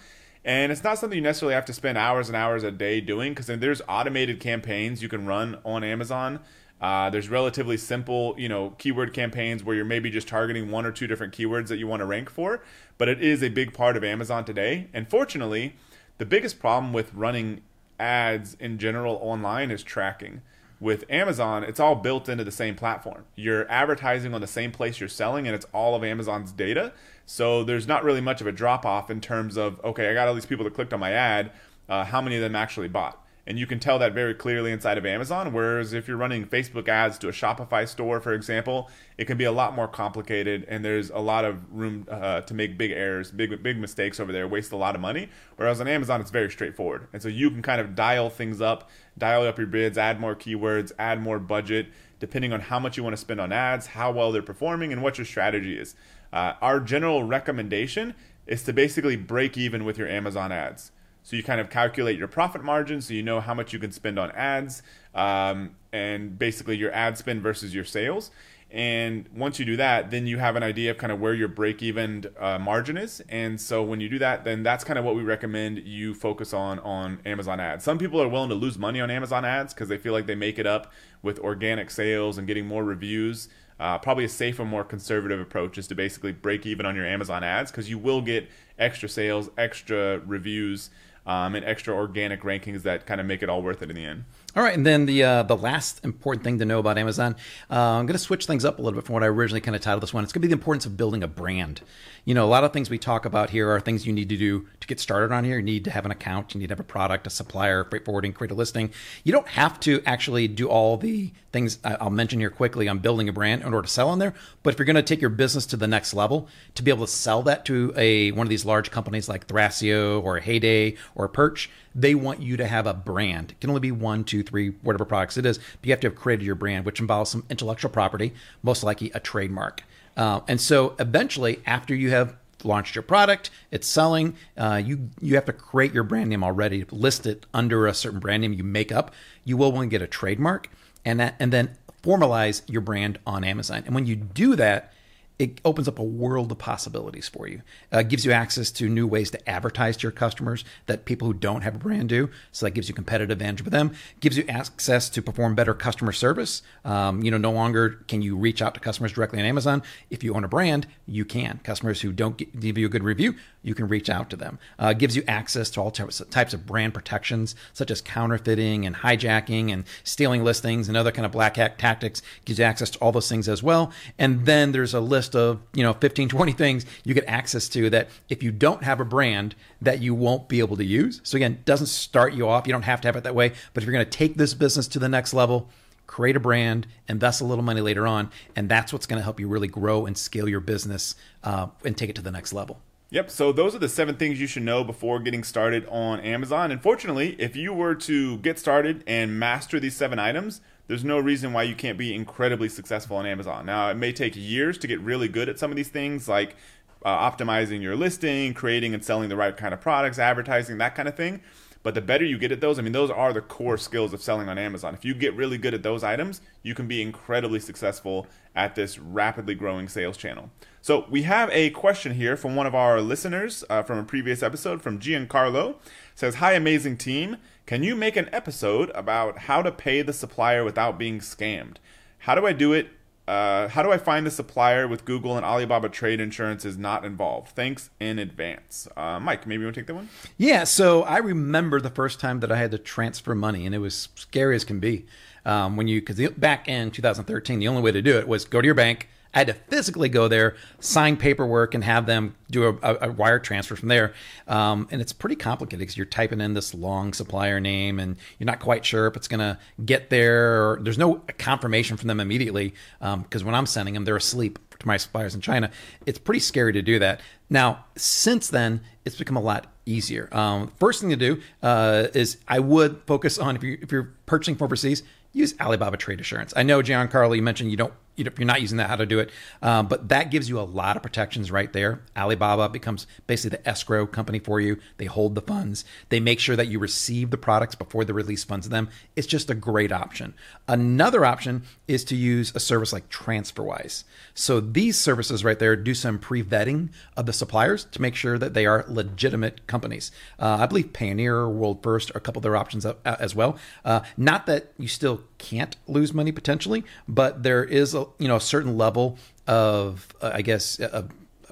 And 0.45 0.71
it's 0.71 0.81
not 0.81 0.97
something 0.97 1.17
you 1.17 1.21
necessarily 1.21 1.55
have 1.55 1.65
to 1.65 1.73
spend 1.73 1.97
hours 1.97 2.29
and 2.29 2.35
hours 2.37 2.63
a 2.63 2.71
day 2.71 3.01
doing 3.01 3.33
because 3.33 3.47
there's 3.47 3.81
automated 3.89 4.39
campaigns 4.39 5.03
you 5.03 5.09
can 5.09 5.25
run 5.25 5.59
on 5.65 5.83
Amazon. 5.83 6.39
Uh, 6.79 7.09
there's 7.09 7.27
relatively 7.27 7.75
simple, 7.75 8.33
you 8.37 8.47
know, 8.47 8.73
keyword 8.77 9.13
campaigns 9.13 9.61
where 9.61 9.75
you're 9.75 9.83
maybe 9.83 10.09
just 10.09 10.27
targeting 10.27 10.71
one 10.71 10.85
or 10.85 10.93
two 10.93 11.05
different 11.05 11.33
keywords 11.33 11.67
that 11.67 11.77
you 11.77 11.85
want 11.85 11.99
to 11.99 12.05
rank 12.05 12.29
for. 12.29 12.63
But 12.97 13.09
it 13.09 13.21
is 13.21 13.43
a 13.43 13.49
big 13.49 13.73
part 13.73 13.97
of 13.97 14.05
Amazon 14.05 14.45
today. 14.45 14.87
And 14.93 15.09
fortunately, 15.09 15.75
the 16.17 16.25
biggest 16.25 16.59
problem 16.59 16.93
with 16.93 17.13
running 17.13 17.61
ads 17.99 18.55
in 18.57 18.79
general 18.79 19.19
online 19.21 19.69
is 19.69 19.83
tracking. 19.83 20.41
With 20.81 21.05
Amazon, 21.11 21.63
it's 21.63 21.79
all 21.79 21.93
built 21.93 22.27
into 22.27 22.43
the 22.43 22.51
same 22.51 22.73
platform. 22.73 23.25
You're 23.35 23.69
advertising 23.69 24.33
on 24.33 24.41
the 24.41 24.47
same 24.47 24.71
place 24.71 24.99
you're 24.99 25.09
selling, 25.09 25.45
and 25.45 25.55
it's 25.55 25.67
all 25.73 25.93
of 25.93 26.03
Amazon's 26.03 26.51
data. 26.51 26.91
So 27.27 27.63
there's 27.63 27.87
not 27.87 28.03
really 28.03 28.19
much 28.19 28.41
of 28.41 28.47
a 28.47 28.51
drop 28.51 28.83
off 28.83 29.11
in 29.11 29.21
terms 29.21 29.57
of, 29.57 29.79
okay, 29.85 30.09
I 30.09 30.15
got 30.15 30.27
all 30.27 30.33
these 30.33 30.47
people 30.47 30.65
that 30.65 30.73
clicked 30.73 30.91
on 30.91 30.99
my 30.99 31.11
ad. 31.11 31.51
Uh, 31.87 32.03
how 32.03 32.19
many 32.19 32.35
of 32.35 32.41
them 32.41 32.55
actually 32.55 32.87
bought? 32.87 33.23
And 33.47 33.57
you 33.57 33.65
can 33.65 33.79
tell 33.79 33.97
that 33.99 34.13
very 34.13 34.33
clearly 34.33 34.71
inside 34.71 34.97
of 34.97 35.05
Amazon. 35.05 35.51
Whereas 35.51 35.93
if 35.93 36.07
you're 36.07 36.17
running 36.17 36.45
Facebook 36.45 36.87
ads 36.87 37.17
to 37.19 37.27
a 37.27 37.31
Shopify 37.31 37.87
store, 37.87 38.21
for 38.21 38.33
example, 38.33 38.89
it 39.17 39.25
can 39.25 39.37
be 39.37 39.45
a 39.45 39.51
lot 39.51 39.75
more 39.75 39.87
complicated, 39.87 40.65
and 40.67 40.85
there's 40.85 41.09
a 41.09 41.19
lot 41.19 41.43
of 41.43 41.71
room 41.71 42.05
uh, 42.09 42.41
to 42.41 42.53
make 42.53 42.77
big 42.77 42.91
errors, 42.91 43.31
big 43.31 43.63
big 43.63 43.77
mistakes 43.77 44.19
over 44.19 44.31
there, 44.31 44.47
waste 44.47 44.71
a 44.71 44.77
lot 44.77 44.95
of 44.95 45.01
money. 45.01 45.29
Whereas 45.55 45.81
on 45.81 45.87
Amazon, 45.87 46.21
it's 46.21 46.31
very 46.31 46.51
straightforward, 46.51 47.07
and 47.13 47.21
so 47.21 47.27
you 47.27 47.49
can 47.49 47.61
kind 47.61 47.81
of 47.81 47.95
dial 47.95 48.29
things 48.29 48.61
up, 48.61 48.89
dial 49.17 49.45
up 49.47 49.57
your 49.57 49.67
bids, 49.67 49.97
add 49.97 50.19
more 50.19 50.35
keywords, 50.35 50.91
add 50.99 51.21
more 51.21 51.39
budget, 51.39 51.87
depending 52.19 52.53
on 52.53 52.61
how 52.61 52.79
much 52.79 52.97
you 52.97 53.03
want 53.03 53.13
to 53.13 53.21
spend 53.21 53.41
on 53.41 53.51
ads, 53.51 53.87
how 53.87 54.11
well 54.11 54.31
they're 54.31 54.41
performing, 54.41 54.91
and 54.91 55.01
what 55.01 55.17
your 55.17 55.25
strategy 55.25 55.77
is. 55.77 55.95
Uh, 56.31 56.53
our 56.61 56.79
general 56.79 57.23
recommendation 57.23 58.13
is 58.47 58.63
to 58.63 58.73
basically 58.73 59.15
break 59.15 59.57
even 59.57 59.83
with 59.83 59.97
your 59.97 60.07
Amazon 60.07 60.51
ads. 60.51 60.91
So 61.23 61.35
you 61.35 61.43
kind 61.43 61.61
of 61.61 61.69
calculate 61.69 62.17
your 62.17 62.27
profit 62.27 62.63
margin 62.63 63.01
so 63.01 63.13
you 63.13 63.23
know 63.23 63.39
how 63.39 63.53
much 63.53 63.73
you 63.73 63.79
can 63.79 63.91
spend 63.91 64.17
on 64.17 64.31
ads 64.31 64.81
um, 65.13 65.75
and 65.93 66.37
basically 66.37 66.77
your 66.77 66.91
ad 66.91 67.17
spend 67.17 67.41
versus 67.41 67.73
your 67.75 67.85
sales. 67.85 68.31
And 68.71 69.27
once 69.35 69.59
you 69.59 69.65
do 69.65 69.75
that, 69.75 70.11
then 70.11 70.27
you 70.27 70.37
have 70.37 70.55
an 70.55 70.63
idea 70.63 70.91
of 70.91 70.97
kind 70.97 71.11
of 71.11 71.19
where 71.19 71.33
your 71.33 71.49
break 71.49 71.83
even 71.83 72.25
uh, 72.39 72.57
margin 72.57 72.97
is. 72.97 73.21
And 73.27 73.59
so 73.59 73.83
when 73.83 73.99
you 73.99 74.07
do 74.07 74.17
that, 74.19 74.45
then 74.45 74.63
that's 74.63 74.85
kind 74.85 74.97
of 74.97 75.03
what 75.03 75.15
we 75.15 75.23
recommend 75.23 75.79
you 75.79 76.13
focus 76.13 76.53
on 76.53 76.79
on 76.79 77.19
Amazon 77.25 77.59
ads. 77.59 77.83
Some 77.83 77.97
people 77.97 78.21
are 78.21 78.29
willing 78.29 78.47
to 78.47 78.55
lose 78.55 78.77
money 78.77 79.01
on 79.01 79.11
Amazon 79.11 79.43
ads 79.43 79.73
because 79.73 79.89
they 79.89 79.97
feel 79.97 80.13
like 80.13 80.25
they 80.25 80.35
make 80.35 80.57
it 80.57 80.65
up 80.65 80.93
with 81.21 81.37
organic 81.39 81.91
sales 81.91 82.37
and 82.37 82.47
getting 82.47 82.65
more 82.65 82.85
reviews. 82.85 83.49
Uh, 83.77 83.97
probably 83.97 84.23
a 84.23 84.29
safer, 84.29 84.63
more 84.63 84.85
conservative 84.85 85.41
approach 85.41 85.77
is 85.77 85.87
to 85.87 85.95
basically 85.95 86.31
break 86.31 86.65
even 86.65 86.85
on 86.85 86.95
your 86.95 87.05
Amazon 87.05 87.43
ads 87.43 87.71
because 87.71 87.89
you 87.89 87.97
will 87.97 88.21
get 88.21 88.47
extra 88.79 89.09
sales, 89.09 89.49
extra 89.57 90.19
reviews 90.19 90.91
um, 91.25 91.55
and 91.55 91.65
extra 91.65 91.93
organic 91.93 92.41
rankings 92.41 92.83
that 92.83 93.05
kind 93.05 93.21
of 93.21 93.27
make 93.27 93.43
it 93.43 93.49
all 93.49 93.61
worth 93.61 93.81
it 93.81 93.89
in 93.89 93.95
the 93.95 94.05
end. 94.05 94.25
All 94.53 94.61
right, 94.61 94.75
and 94.75 94.85
then 94.85 95.05
the 95.05 95.23
uh, 95.23 95.43
the 95.43 95.55
last 95.55 96.03
important 96.03 96.43
thing 96.43 96.59
to 96.59 96.65
know 96.65 96.79
about 96.79 96.97
Amazon, 96.97 97.37
uh, 97.69 97.75
I'm 97.75 98.05
going 98.05 98.15
to 98.15 98.19
switch 98.19 98.45
things 98.45 98.65
up 98.65 98.79
a 98.79 98.81
little 98.81 98.99
bit 98.99 99.05
from 99.05 99.13
what 99.13 99.23
I 99.23 99.27
originally 99.27 99.61
kind 99.61 99.77
of 99.77 99.81
titled 99.81 100.03
this 100.03 100.13
one. 100.13 100.25
It's 100.25 100.33
going 100.33 100.41
to 100.41 100.47
be 100.47 100.53
the 100.53 100.59
importance 100.59 100.85
of 100.85 100.97
building 100.97 101.23
a 101.23 101.27
brand. 101.27 101.79
You 102.25 102.33
know, 102.33 102.45
a 102.45 102.49
lot 102.49 102.65
of 102.65 102.73
things 102.73 102.89
we 102.89 102.97
talk 102.97 103.23
about 103.23 103.51
here 103.51 103.69
are 103.71 103.79
things 103.79 104.05
you 104.05 104.11
need 104.11 104.27
to 104.27 104.35
do 104.35 104.67
to 104.81 104.87
get 104.87 104.99
started 104.99 105.33
on 105.33 105.45
here. 105.45 105.55
You 105.55 105.63
need 105.63 105.85
to 105.85 105.91
have 105.91 106.03
an 106.03 106.11
account, 106.11 106.53
you 106.53 106.59
need 106.59 106.67
to 106.67 106.73
have 106.73 106.81
a 106.81 106.83
product, 106.83 107.25
a 107.27 107.29
supplier, 107.29 107.85
freight 107.85 108.03
forwarding, 108.03 108.33
create 108.33 108.51
a 108.51 108.53
listing. 108.53 108.91
You 109.23 109.31
don't 109.31 109.47
have 109.47 109.79
to 109.81 110.03
actually 110.05 110.49
do 110.49 110.67
all 110.67 110.97
the 110.97 111.31
things 111.51 111.79
I'll 111.83 112.09
mention 112.09 112.39
here 112.39 112.49
quickly 112.49 112.87
on 112.87 112.99
building 112.99 113.27
a 113.29 113.33
brand 113.33 113.61
in 113.61 113.73
order 113.73 113.87
to 113.87 113.91
sell 113.91 114.09
on 114.09 114.19
there. 114.19 114.33
But 114.63 114.73
if 114.73 114.79
you're 114.79 114.85
going 114.85 114.95
to 114.97 115.01
take 115.01 115.21
your 115.21 115.29
business 115.29 115.65
to 115.67 115.77
the 115.77 115.87
next 115.87 116.13
level, 116.13 116.47
to 116.75 116.83
be 116.83 116.91
able 116.91 117.05
to 117.05 117.11
sell 117.11 117.41
that 117.43 117.65
to 117.65 117.93
a 117.95 118.31
one 118.31 118.45
of 118.45 118.49
these 118.49 118.65
large 118.65 118.91
companies 118.91 119.27
like 119.27 119.47
Thrasio 119.47 120.21
or 120.23 120.39
Heyday 120.39 120.95
or 121.15 121.27
Perch, 121.27 121.69
they 121.93 122.15
want 122.15 122.41
you 122.41 122.55
to 122.57 122.67
have 122.67 122.87
a 122.87 122.93
brand. 122.93 123.51
It 123.51 123.59
can 123.59 123.69
only 123.69 123.81
be 123.81 123.91
one, 123.91 124.23
two 124.23 124.40
two, 124.43 124.49
three, 124.49 124.69
whatever 124.81 125.05
products 125.05 125.37
it 125.37 125.45
is. 125.45 125.57
But 125.57 125.85
you 125.85 125.91
have 125.91 125.99
to 126.01 126.07
have 126.07 126.15
created 126.15 126.45
your 126.45 126.55
brand, 126.55 126.85
which 126.85 126.99
involves 126.99 127.29
some 127.29 127.43
intellectual 127.49 127.91
property, 127.91 128.33
most 128.63 128.83
likely 128.83 129.11
a 129.13 129.19
trademark. 129.19 129.83
Uh, 130.17 130.41
and 130.47 130.59
so 130.59 130.95
eventually, 130.99 131.61
after 131.65 131.95
you 131.95 132.09
have 132.11 132.35
launched 132.63 132.95
your 132.95 133.01
product, 133.01 133.49
it's 133.71 133.87
selling, 133.87 134.35
uh, 134.57 134.81
you 134.83 135.09
you 135.19 135.35
have 135.35 135.45
to 135.45 135.53
create 135.53 135.93
your 135.93 136.03
brand 136.03 136.29
name 136.29 136.43
already, 136.43 136.85
list 136.91 137.25
it 137.25 137.45
under 137.53 137.87
a 137.87 137.93
certain 137.93 138.19
brand 138.19 138.41
name 138.41 138.53
you 138.53 138.63
make 138.63 138.91
up. 138.91 139.13
You 139.45 139.57
will 139.57 139.71
want 139.71 139.85
to 139.85 139.89
get 139.89 140.01
a 140.01 140.07
trademark, 140.07 140.69
and 141.05 141.19
that, 141.19 141.35
and 141.39 141.51
then 141.51 141.77
formalize 142.03 142.61
your 142.67 142.81
brand 142.81 143.19
on 143.25 143.43
Amazon. 143.43 143.83
And 143.85 143.95
when 143.95 144.05
you 144.05 144.15
do 144.15 144.55
that, 144.55 144.93
it 145.41 145.59
opens 145.65 145.87
up 145.87 145.97
a 145.97 146.03
world 146.03 146.51
of 146.51 146.59
possibilities 146.59 147.27
for 147.27 147.47
you. 147.47 147.63
Uh, 147.91 148.03
gives 148.03 148.23
you 148.23 148.31
access 148.31 148.69
to 148.69 148.87
new 148.87 149.07
ways 149.07 149.31
to 149.31 149.49
advertise 149.49 149.97
to 149.97 150.03
your 150.03 150.11
customers 150.11 150.63
that 150.85 151.05
people 151.05 151.27
who 151.27 151.33
don't 151.33 151.61
have 151.63 151.73
a 151.73 151.79
brand 151.79 152.09
do. 152.09 152.29
So 152.51 152.67
that 152.67 152.71
gives 152.71 152.87
you 152.87 152.93
competitive 152.93 153.31
advantage 153.31 153.63
with 153.63 153.71
them. 153.71 153.95
Gives 154.19 154.37
you 154.37 154.45
access 154.47 155.09
to 155.09 155.19
perform 155.19 155.55
better 155.55 155.73
customer 155.73 156.11
service. 156.11 156.61
Um, 156.85 157.23
you 157.23 157.31
know, 157.31 157.39
no 157.39 157.51
longer 157.51 158.03
can 158.07 158.21
you 158.21 158.37
reach 158.37 158.61
out 158.61 158.75
to 158.75 158.79
customers 158.79 159.13
directly 159.13 159.39
on 159.39 159.45
Amazon. 159.45 159.81
If 160.11 160.23
you 160.23 160.35
own 160.35 160.43
a 160.43 160.47
brand, 160.47 160.85
you 161.07 161.25
can. 161.25 161.59
Customers 161.63 162.01
who 162.01 162.11
don't 162.11 162.37
give 162.37 162.77
you 162.77 162.85
a 162.85 162.89
good 162.89 163.03
review, 163.03 163.33
you 163.63 163.73
can 163.73 163.87
reach 163.87 164.11
out 164.11 164.29
to 164.29 164.35
them. 164.35 164.59
Uh, 164.77 164.93
gives 164.93 165.15
you 165.15 165.23
access 165.27 165.71
to 165.71 165.81
all 165.81 165.89
types 165.89 166.53
of 166.53 166.67
brand 166.67 166.93
protections, 166.93 167.55
such 167.73 167.89
as 167.89 167.99
counterfeiting 167.99 168.85
and 168.85 168.97
hijacking 168.97 169.73
and 169.73 169.85
stealing 170.03 170.43
listings 170.43 170.87
and 170.87 170.95
other 170.95 171.11
kind 171.11 171.25
of 171.25 171.31
black 171.31 171.55
hat 171.55 171.79
tactics. 171.79 172.21
Gives 172.45 172.59
you 172.59 172.65
access 172.65 172.91
to 172.91 172.99
all 172.99 173.11
those 173.11 173.27
things 173.27 173.49
as 173.49 173.63
well. 173.63 173.91
And 174.19 174.45
then 174.45 174.71
there's 174.71 174.93
a 174.93 174.99
list 174.99 175.30
list 175.31 175.35
of 175.35 175.59
you 175.73 175.83
know 175.83 175.93
15 175.93 176.29
20 176.29 176.51
things 176.51 176.85
you 177.03 177.13
get 177.13 177.25
access 177.27 177.69
to 177.69 177.89
that 177.89 178.09
if 178.29 178.43
you 178.43 178.51
don't 178.51 178.83
have 178.83 178.99
a 178.99 179.05
brand 179.05 179.55
that 179.81 180.01
you 180.01 180.13
won't 180.13 180.47
be 180.47 180.59
able 180.59 180.77
to 180.77 180.85
use 180.85 181.21
so 181.23 181.35
again 181.35 181.59
doesn't 181.65 181.87
start 181.87 182.33
you 182.33 182.47
off 182.47 182.67
you 182.67 182.73
don't 182.73 182.83
have 182.83 183.01
to 183.01 183.07
have 183.07 183.15
it 183.15 183.23
that 183.23 183.35
way 183.35 183.49
but 183.73 183.83
if 183.83 183.87
you're 183.87 183.93
going 183.93 184.05
to 184.05 184.11
take 184.17 184.35
this 184.35 184.53
business 184.53 184.87
to 184.87 184.99
the 184.99 185.09
next 185.09 185.33
level 185.33 185.69
create 186.07 186.35
a 186.35 186.39
brand 186.39 186.87
invest 187.07 187.41
a 187.41 187.45
little 187.45 187.63
money 187.63 187.81
later 187.81 188.05
on 188.05 188.29
and 188.55 188.69
that's 188.69 188.91
what's 188.91 189.05
going 189.05 189.19
to 189.19 189.23
help 189.23 189.39
you 189.39 189.47
really 189.47 189.67
grow 189.67 190.05
and 190.05 190.17
scale 190.17 190.47
your 190.47 190.59
business 190.59 191.15
uh, 191.43 191.67
and 191.85 191.97
take 191.97 192.09
it 192.09 192.15
to 192.15 192.21
the 192.21 192.31
next 192.31 192.53
level 192.53 192.79
Yep. 193.13 193.29
So 193.29 193.51
those 193.51 193.75
are 193.75 193.79
the 193.79 193.89
seven 193.89 194.15
things 194.15 194.39
you 194.39 194.47
should 194.47 194.63
know 194.63 194.85
before 194.85 195.19
getting 195.19 195.43
started 195.43 195.85
on 195.87 196.21
Amazon. 196.21 196.71
And 196.71 196.81
fortunately, 196.81 197.35
if 197.39 197.57
you 197.57 197.73
were 197.73 197.93
to 197.93 198.37
get 198.37 198.57
started 198.57 199.03
and 199.05 199.37
master 199.37 199.81
these 199.81 199.97
seven 199.97 200.17
items, 200.17 200.61
there's 200.87 201.03
no 201.03 201.19
reason 201.19 201.53
why 201.53 201.63
you 201.63 201.75
can't 201.75 201.97
be 201.97 202.13
incredibly 202.13 202.69
successful 202.69 203.17
on 203.17 203.25
Amazon. 203.25 203.65
Now, 203.65 203.89
it 203.89 203.95
may 203.95 204.11
take 204.11 204.35
years 204.35 204.77
to 204.79 204.87
get 204.87 204.99
really 204.99 205.27
good 205.27 205.47
at 205.47 205.57
some 205.57 205.71
of 205.71 205.77
these 205.77 205.89
things, 205.89 206.27
like 206.27 206.55
uh, 207.03 207.31
optimizing 207.31 207.81
your 207.81 207.95
listing, 207.95 208.53
creating 208.53 208.93
and 208.93 209.03
selling 209.03 209.29
the 209.29 209.35
right 209.35 209.55
kind 209.55 209.73
of 209.73 209.81
products, 209.81 210.19
advertising, 210.19 210.77
that 210.79 210.95
kind 210.95 211.07
of 211.07 211.15
thing. 211.15 211.41
But 211.83 211.95
the 211.95 212.01
better 212.01 212.23
you 212.23 212.37
get 212.37 212.51
at 212.51 212.61
those, 212.61 212.77
I 212.77 212.83
mean, 212.83 212.91
those 212.91 213.09
are 213.09 213.33
the 213.33 213.41
core 213.41 213.77
skills 213.77 214.13
of 214.13 214.21
selling 214.21 214.47
on 214.47 214.57
Amazon. 214.57 214.93
If 214.93 215.03
you 215.03 215.13
get 215.13 215.35
really 215.35 215.57
good 215.57 215.73
at 215.73 215.83
those 215.83 216.03
items, 216.03 216.41
you 216.61 216.75
can 216.75 216.87
be 216.87 217.01
incredibly 217.01 217.59
successful 217.59 218.27
at 218.55 218.75
this 218.75 218.99
rapidly 218.99 219.55
growing 219.55 219.87
sales 219.87 220.17
channel. 220.17 220.51
So 220.81 221.05
we 221.09 221.23
have 221.23 221.49
a 221.51 221.71
question 221.71 222.13
here 222.13 222.37
from 222.37 222.55
one 222.55 222.67
of 222.67 222.75
our 222.75 223.01
listeners 223.01 223.63
uh, 223.69 223.83
from 223.83 223.97
a 223.97 224.03
previous 224.03 224.43
episode 224.43 224.81
from 224.81 224.99
Giancarlo. 224.99 225.71
It 225.71 225.77
says, 226.15 226.35
"Hi, 226.35 226.53
amazing 226.53 226.97
team. 226.97 227.37
Can 227.65 227.83
you 227.83 227.95
make 227.95 228.15
an 228.15 228.29
episode 228.31 228.91
about 228.93 229.39
how 229.39 229.61
to 229.61 229.71
pay 229.71 230.01
the 230.01 230.13
supplier 230.13 230.63
without 230.63 230.99
being 230.99 231.19
scammed? 231.19 231.77
How 232.19 232.35
do 232.35 232.45
I 232.45 232.53
do 232.53 232.73
it? 232.73 232.89
Uh, 233.31 233.69
how 233.69 233.81
do 233.81 233.93
I 233.93 233.97
find 233.97 234.25
the 234.25 234.31
supplier 234.31 234.89
with 234.89 235.05
Google 235.05 235.37
and 235.37 235.45
Alibaba 235.45 235.87
trade 235.87 236.19
insurance 236.19 236.65
is 236.65 236.77
not 236.77 237.05
involved? 237.05 237.55
Thanks 237.55 237.89
in 237.97 238.19
advance. 238.19 238.89
Uh, 238.97 239.21
Mike, 239.21 239.47
maybe 239.47 239.61
you 239.61 239.67
want 239.67 239.75
to 239.75 239.79
take 239.79 239.87
that 239.87 239.93
one? 239.93 240.09
Yeah, 240.37 240.65
so 240.65 241.03
I 241.03 241.19
remember 241.19 241.79
the 241.79 241.89
first 241.89 242.19
time 242.19 242.41
that 242.41 242.51
I 242.51 242.57
had 242.57 242.71
to 242.71 242.77
transfer 242.77 243.33
money, 243.33 243.65
and 243.65 243.73
it 243.73 243.77
was 243.77 244.09
scary 244.15 244.57
as 244.57 244.65
can 244.65 244.81
be. 244.81 245.05
Um, 245.45 245.77
when 245.77 245.87
you, 245.87 246.01
because 246.01 246.19
back 246.31 246.67
in 246.67 246.91
2013, 246.91 247.59
the 247.59 247.69
only 247.69 247.81
way 247.81 247.93
to 247.93 248.01
do 248.01 248.17
it 248.17 248.27
was 248.27 248.43
go 248.43 248.59
to 248.59 248.65
your 248.65 248.75
bank, 248.75 249.07
I 249.33 249.39
had 249.39 249.47
to 249.47 249.53
physically 249.53 250.09
go 250.09 250.27
there, 250.27 250.55
sign 250.79 251.15
paperwork, 251.15 251.73
and 251.73 251.83
have 251.83 252.05
them 252.05 252.35
do 252.49 252.77
a, 252.83 252.97
a, 253.07 253.11
wire 253.11 253.39
transfer 253.39 253.75
from 253.75 253.87
there. 253.87 254.13
Um, 254.47 254.87
and 254.91 255.01
it's 255.01 255.13
pretty 255.13 255.37
complicated 255.37 255.79
because 255.79 255.95
you're 255.95 256.05
typing 256.05 256.41
in 256.41 256.53
this 256.53 256.73
long 256.73 257.13
supplier 257.13 257.59
name 257.61 257.99
and 257.99 258.17
you're 258.37 258.45
not 258.45 258.59
quite 258.59 258.85
sure 258.85 259.07
if 259.07 259.15
it's 259.15 259.29
going 259.29 259.39
to 259.39 259.57
get 259.85 260.09
there. 260.09 260.79
There's 260.81 260.97
no 260.97 261.21
confirmation 261.37 261.95
from 261.95 262.07
them 262.07 262.19
immediately 262.19 262.73
because 262.99 263.41
um, 263.41 263.45
when 263.45 263.55
I'm 263.55 263.65
sending 263.65 263.93
them, 263.93 264.03
they're 264.03 264.17
asleep 264.17 264.59
to 264.79 264.87
my 264.87 264.97
suppliers 264.97 265.33
in 265.33 265.41
China. 265.41 265.71
It's 266.05 266.19
pretty 266.19 266.41
scary 266.41 266.73
to 266.73 266.81
do 266.81 266.99
that. 266.99 267.21
Now, 267.49 267.85
since 267.95 268.49
then, 268.49 268.81
it's 269.05 269.15
become 269.15 269.37
a 269.37 269.41
lot 269.41 269.67
easier. 269.85 270.29
Um, 270.31 270.71
first 270.79 271.01
thing 271.01 271.09
to 271.09 271.15
do 271.15 271.41
uh, 271.63 272.07
is 272.13 272.37
I 272.47 272.59
would 272.59 273.01
focus 273.07 273.37
on 273.37 273.55
if, 273.55 273.63
you, 273.63 273.77
if 273.81 273.91
you're 273.91 274.13
purchasing 274.25 274.55
from 274.55 274.65
overseas, 274.65 275.03
use 275.33 275.55
Alibaba 275.59 275.97
Trade 275.97 276.19
Assurance. 276.19 276.53
I 276.55 276.63
know, 276.63 276.81
Giancarlo, 276.81 277.35
you 277.35 277.41
mentioned 277.41 277.71
you 277.71 277.77
don't 277.77 277.93
you 278.25 278.43
are 278.43 278.45
not 278.45 278.61
using 278.61 278.77
that, 278.77 278.89
how 278.89 278.95
to 278.95 279.05
do 279.05 279.19
it. 279.19 279.29
Um, 279.61 279.87
but 279.87 280.09
that 280.09 280.31
gives 280.31 280.49
you 280.49 280.59
a 280.59 280.61
lot 280.61 280.95
of 280.95 281.03
protections 281.03 281.51
right 281.51 281.71
there. 281.71 282.01
Alibaba 282.15 282.69
becomes 282.69 283.07
basically 283.27 283.57
the 283.57 283.69
escrow 283.69 284.05
company 284.05 284.39
for 284.39 284.59
you. 284.59 284.77
They 284.97 285.05
hold 285.05 285.35
the 285.35 285.41
funds. 285.41 285.85
They 286.09 286.19
make 286.19 286.39
sure 286.39 286.55
that 286.55 286.67
you 286.67 286.79
receive 286.79 287.29
the 287.29 287.37
products 287.37 287.75
before 287.75 288.05
they 288.05 288.13
release 288.13 288.43
funds 288.43 288.69
them. 288.69 288.89
It's 289.15 289.27
just 289.27 289.49
a 289.49 289.55
great 289.55 289.91
option. 289.91 290.33
Another 290.67 291.25
option 291.25 291.63
is 291.87 292.03
to 292.05 292.15
use 292.15 292.53
a 292.55 292.59
service 292.59 292.93
like 292.93 293.09
TransferWise. 293.09 294.03
So 294.33 294.59
these 294.59 294.97
services 294.97 295.43
right 295.43 295.59
there 295.59 295.75
do 295.75 295.93
some 295.93 296.19
pre-vetting 296.19 296.89
of 297.17 297.25
the 297.25 297.33
suppliers 297.33 297.85
to 297.85 298.01
make 298.01 298.15
sure 298.15 298.37
that 298.37 298.53
they 298.53 298.65
are 298.65 298.85
legitimate 298.87 299.67
companies. 299.67 300.11
Uh, 300.39 300.57
I 300.59 300.65
believe 300.65 300.93
Payoneer, 300.93 301.51
World 301.51 301.83
First 301.83 302.11
are 302.11 302.17
a 302.17 302.21
couple 302.21 302.39
of 302.39 302.43
their 302.43 302.55
options 302.55 302.85
as 303.05 303.35
well. 303.35 303.57
Uh, 303.83 304.01
not 304.17 304.45
that 304.45 304.71
you 304.77 304.87
still 304.87 305.23
can't 305.37 305.75
lose 305.87 306.13
money 306.13 306.31
potentially, 306.31 306.83
but 307.07 307.43
there 307.43 307.63
is 307.63 307.93
a 307.93 308.05
you 308.19 308.27
know 308.27 308.35
a 308.35 308.41
certain 308.41 308.77
level 308.77 309.17
of 309.47 310.07
uh, 310.21 310.31
I 310.33 310.41
guess 310.41 310.79
a, 310.79 311.05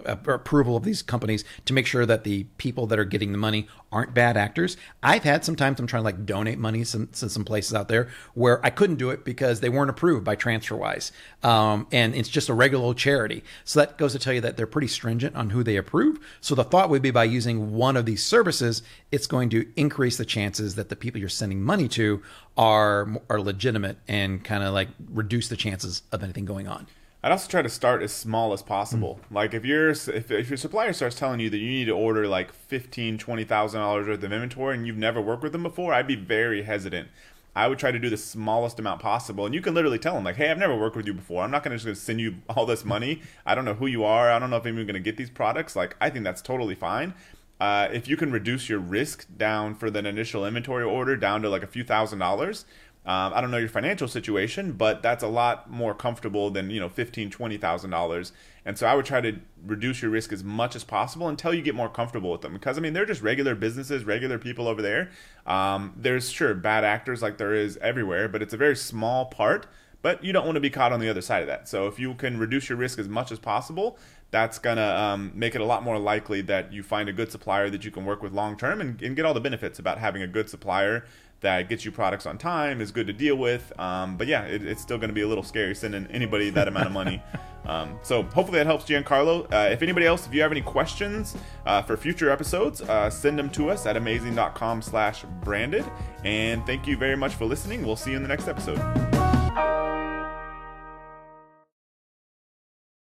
approval 0.05 0.75
of 0.75 0.83
these 0.83 1.01
companies 1.01 1.43
to 1.65 1.73
make 1.73 1.85
sure 1.85 2.05
that 2.05 2.23
the 2.23 2.45
people 2.57 2.87
that 2.87 2.99
are 2.99 3.05
getting 3.05 3.31
the 3.31 3.37
money 3.37 3.67
aren't 3.91 4.13
bad 4.13 4.37
actors. 4.37 4.77
I've 5.01 5.23
had 5.23 5.43
sometimes 5.43 5.79
I'm 5.79 5.87
trying 5.87 6.01
to 6.01 6.05
like 6.05 6.25
donate 6.25 6.59
money 6.59 6.83
some, 6.83 7.07
to 7.07 7.29
some 7.29 7.43
places 7.43 7.73
out 7.73 7.87
there 7.87 8.09
where 8.33 8.63
I 8.65 8.69
couldn't 8.69 8.97
do 8.97 9.09
it 9.09 9.25
because 9.25 9.59
they 9.59 9.69
weren't 9.69 9.89
approved 9.89 10.23
by 10.23 10.35
TransferWise, 10.35 11.11
um, 11.43 11.87
and 11.91 12.13
it's 12.15 12.29
just 12.29 12.49
a 12.49 12.53
regular 12.53 12.85
old 12.85 12.97
charity. 12.97 13.43
So 13.63 13.79
that 13.79 13.97
goes 13.97 14.13
to 14.13 14.19
tell 14.19 14.33
you 14.33 14.41
that 14.41 14.57
they're 14.57 14.67
pretty 14.67 14.87
stringent 14.87 15.35
on 15.35 15.49
who 15.49 15.63
they 15.63 15.75
approve. 15.75 16.19
So 16.41 16.55
the 16.55 16.63
thought 16.63 16.89
would 16.89 17.01
be 17.01 17.11
by 17.11 17.23
using 17.23 17.73
one 17.73 17.97
of 17.97 18.05
these 18.05 18.23
services, 18.23 18.83
it's 19.11 19.27
going 19.27 19.49
to 19.49 19.67
increase 19.75 20.17
the 20.17 20.25
chances 20.25 20.75
that 20.75 20.89
the 20.89 20.95
people 20.95 21.19
you're 21.19 21.29
sending 21.29 21.61
money 21.61 21.87
to 21.89 22.21
are 22.57 23.07
are 23.29 23.39
legitimate 23.41 23.97
and 24.07 24.43
kind 24.43 24.63
of 24.63 24.73
like 24.73 24.89
reduce 25.09 25.47
the 25.47 25.57
chances 25.57 26.03
of 26.11 26.23
anything 26.23 26.45
going 26.45 26.67
on. 26.67 26.87
I'd 27.21 27.31
also 27.33 27.49
try 27.49 27.61
to 27.61 27.69
start 27.69 28.01
as 28.01 28.13
small 28.13 28.53
as 28.53 28.61
possible. 28.61 29.19
Mm. 29.29 29.35
Like 29.35 29.53
if 29.53 29.65
your 29.65 29.89
if, 29.89 30.31
if 30.31 30.49
your 30.49 30.57
supplier 30.57 30.93
starts 30.93 31.17
telling 31.17 31.39
you 31.39 31.49
that 31.49 31.57
you 31.57 31.69
need 31.69 31.85
to 31.85 31.91
order 31.91 32.27
like 32.27 32.53
fifteen, 32.53 33.17
twenty 33.17 33.43
thousand 33.43 33.81
dollars 33.81 34.07
worth 34.07 34.23
of 34.23 34.31
inventory 34.31 34.75
and 34.75 34.87
you've 34.87 34.97
never 34.97 35.19
worked 35.19 35.43
with 35.43 35.51
them 35.51 35.63
before, 35.63 35.93
I'd 35.93 36.07
be 36.07 36.15
very 36.15 36.63
hesitant. 36.63 37.09
I 37.55 37.67
would 37.67 37.79
try 37.79 37.91
to 37.91 37.99
do 37.99 38.09
the 38.09 38.15
smallest 38.15 38.79
amount 38.79 39.01
possible, 39.01 39.45
and 39.45 39.53
you 39.53 39.59
can 39.59 39.73
literally 39.73 39.99
tell 39.99 40.13
them 40.13 40.23
like, 40.23 40.37
"Hey, 40.37 40.49
I've 40.49 40.57
never 40.57 40.77
worked 40.77 40.95
with 40.95 41.07
you 41.07 41.13
before. 41.13 41.43
I'm 41.43 41.51
not 41.51 41.63
going 41.63 41.77
to 41.77 41.83
just 41.83 42.03
send 42.03 42.21
you 42.21 42.35
all 42.47 42.65
this 42.65 42.85
money. 42.85 43.21
I 43.45 43.53
don't 43.53 43.65
know 43.65 43.73
who 43.73 43.87
you 43.87 44.05
are. 44.05 44.31
I 44.31 44.39
don't 44.39 44.49
know 44.49 44.57
if 44.57 44.65
I'm 44.65 44.75
even 44.75 44.85
going 44.85 44.93
to 44.93 44.99
get 44.99 45.17
these 45.17 45.31
products. 45.31 45.75
Like, 45.75 45.95
I 45.99 46.09
think 46.09 46.23
that's 46.23 46.41
totally 46.41 46.75
fine. 46.75 47.13
Uh, 47.59 47.89
if 47.91 48.07
you 48.07 48.15
can 48.15 48.31
reduce 48.31 48.69
your 48.69 48.79
risk 48.79 49.27
down 49.35 49.75
for 49.75 49.89
that 49.91 50.05
initial 50.05 50.45
inventory 50.45 50.85
order 50.85 51.17
down 51.17 51.41
to 51.41 51.49
like 51.49 51.63
a 51.63 51.67
few 51.67 51.83
thousand 51.83 52.19
dollars, 52.19 52.65
um, 53.09 53.33
I 53.33 53.41
don't 53.41 53.49
know 53.49 53.57
your 53.57 53.69
financial 53.69 54.07
situation, 54.07 54.73
but 54.73 55.01
that's 55.01 55.23
a 55.23 55.27
lot 55.27 55.67
more 55.67 55.95
comfortable 55.95 56.51
than 56.51 56.69
you 56.69 56.79
know 56.79 56.89
fifteen, 56.89 57.31
twenty 57.31 57.57
thousand 57.57 57.89
dollars. 57.89 58.33
And 58.65 58.77
so 58.77 58.85
I 58.85 58.93
would 58.93 59.05
try 59.05 59.19
to 59.19 59.39
reduce 59.65 60.03
your 60.03 60.11
risk 60.11 60.31
as 60.31 60.43
much 60.43 60.75
as 60.75 60.83
possible 60.83 61.27
until 61.27 61.51
you 61.51 61.63
get 61.63 61.73
more 61.73 61.89
comfortable 61.89 62.31
with 62.31 62.41
them. 62.41 62.53
Because 62.53 62.77
I 62.77 62.81
mean, 62.81 62.93
they're 62.93 63.07
just 63.07 63.23
regular 63.23 63.55
businesses, 63.55 64.03
regular 64.03 64.37
people 64.37 64.67
over 64.67 64.83
there. 64.83 65.09
Um, 65.47 65.91
there's 65.97 66.29
sure 66.29 66.53
bad 66.53 66.83
actors 66.83 67.23
like 67.23 67.39
there 67.39 67.55
is 67.55 67.77
everywhere, 67.77 68.27
but 68.27 68.43
it's 68.43 68.53
a 68.53 68.57
very 68.57 68.75
small 68.75 69.25
part. 69.25 69.65
But 70.03 70.23
you 70.23 70.31
don't 70.31 70.45
want 70.45 70.57
to 70.57 70.61
be 70.61 70.69
caught 70.69 70.93
on 70.93 70.99
the 70.99 71.09
other 71.09 71.21
side 71.21 71.41
of 71.41 71.47
that. 71.47 71.67
So 71.67 71.87
if 71.87 71.97
you 71.97 72.13
can 72.13 72.37
reduce 72.37 72.69
your 72.69 72.77
risk 72.77 72.99
as 72.99 73.09
much 73.09 73.31
as 73.31 73.39
possible, 73.39 73.97
that's 74.31 74.59
gonna 74.59 74.81
um, 74.95 75.31
make 75.33 75.55
it 75.55 75.61
a 75.61 75.65
lot 75.65 75.83
more 75.83 75.97
likely 75.97 76.41
that 76.41 76.71
you 76.71 76.83
find 76.83 77.09
a 77.09 77.13
good 77.13 77.31
supplier 77.31 77.69
that 77.69 77.83
you 77.83 77.91
can 77.91 78.05
work 78.05 78.21
with 78.21 78.33
long 78.33 78.57
term 78.57 78.81
and, 78.81 79.01
and, 79.01 79.15
get 79.15 79.25
all 79.25 79.33
the 79.33 79.41
benefits 79.41 79.79
about 79.79 79.97
having 79.97 80.21
a 80.21 80.27
good 80.27 80.49
supplier 80.49 81.05
that 81.41 81.69
gets 81.69 81.85
you 81.85 81.91
products 81.91 82.25
on 82.25 82.37
time 82.37 82.81
is 82.81 82.91
good 82.91 83.07
to 83.07 83.13
deal 83.13 83.35
with. 83.35 83.77
Um, 83.79 84.17
but 84.17 84.27
yeah, 84.27 84.43
it, 84.43 84.63
it's 84.65 84.81
still 84.81 84.97
going 84.97 85.09
to 85.09 85.13
be 85.13 85.21
a 85.21 85.27
little 85.27 85.43
scary 85.43 85.73
sending 85.73 86.05
anybody 86.07 86.49
that 86.51 86.67
amount 86.67 86.87
of 86.87 86.91
money. 86.91 87.23
Um, 87.65 87.99
so 88.01 88.23
hopefully 88.23 88.57
that 88.57 88.65
helps 88.65 88.85
Giancarlo. 88.85 89.51
Uh, 89.53 89.69
if 89.71 89.81
anybody 89.83 90.05
else, 90.05 90.25
if 90.25 90.33
you 90.33 90.41
have 90.41 90.51
any 90.51 90.61
questions 90.61 91.35
uh, 91.65 91.81
for 91.81 91.97
future 91.97 92.31
episodes, 92.31 92.81
uh, 92.81 93.09
send 93.09 93.37
them 93.37 93.49
to 93.51 93.69
us 93.69 93.85
at 93.85 93.95
amazing.com 93.95 94.81
slash 94.81 95.23
branded. 95.41 95.85
And 96.23 96.65
thank 96.65 96.87
you 96.87 96.97
very 96.97 97.17
much 97.17 97.35
for 97.35 97.45
listening. 97.45 97.85
We'll 97.85 97.95
see 97.95 98.11
you 98.11 98.17
in 98.17 98.23
the 98.23 98.29
next 98.29 98.47
episode. 98.47 99.18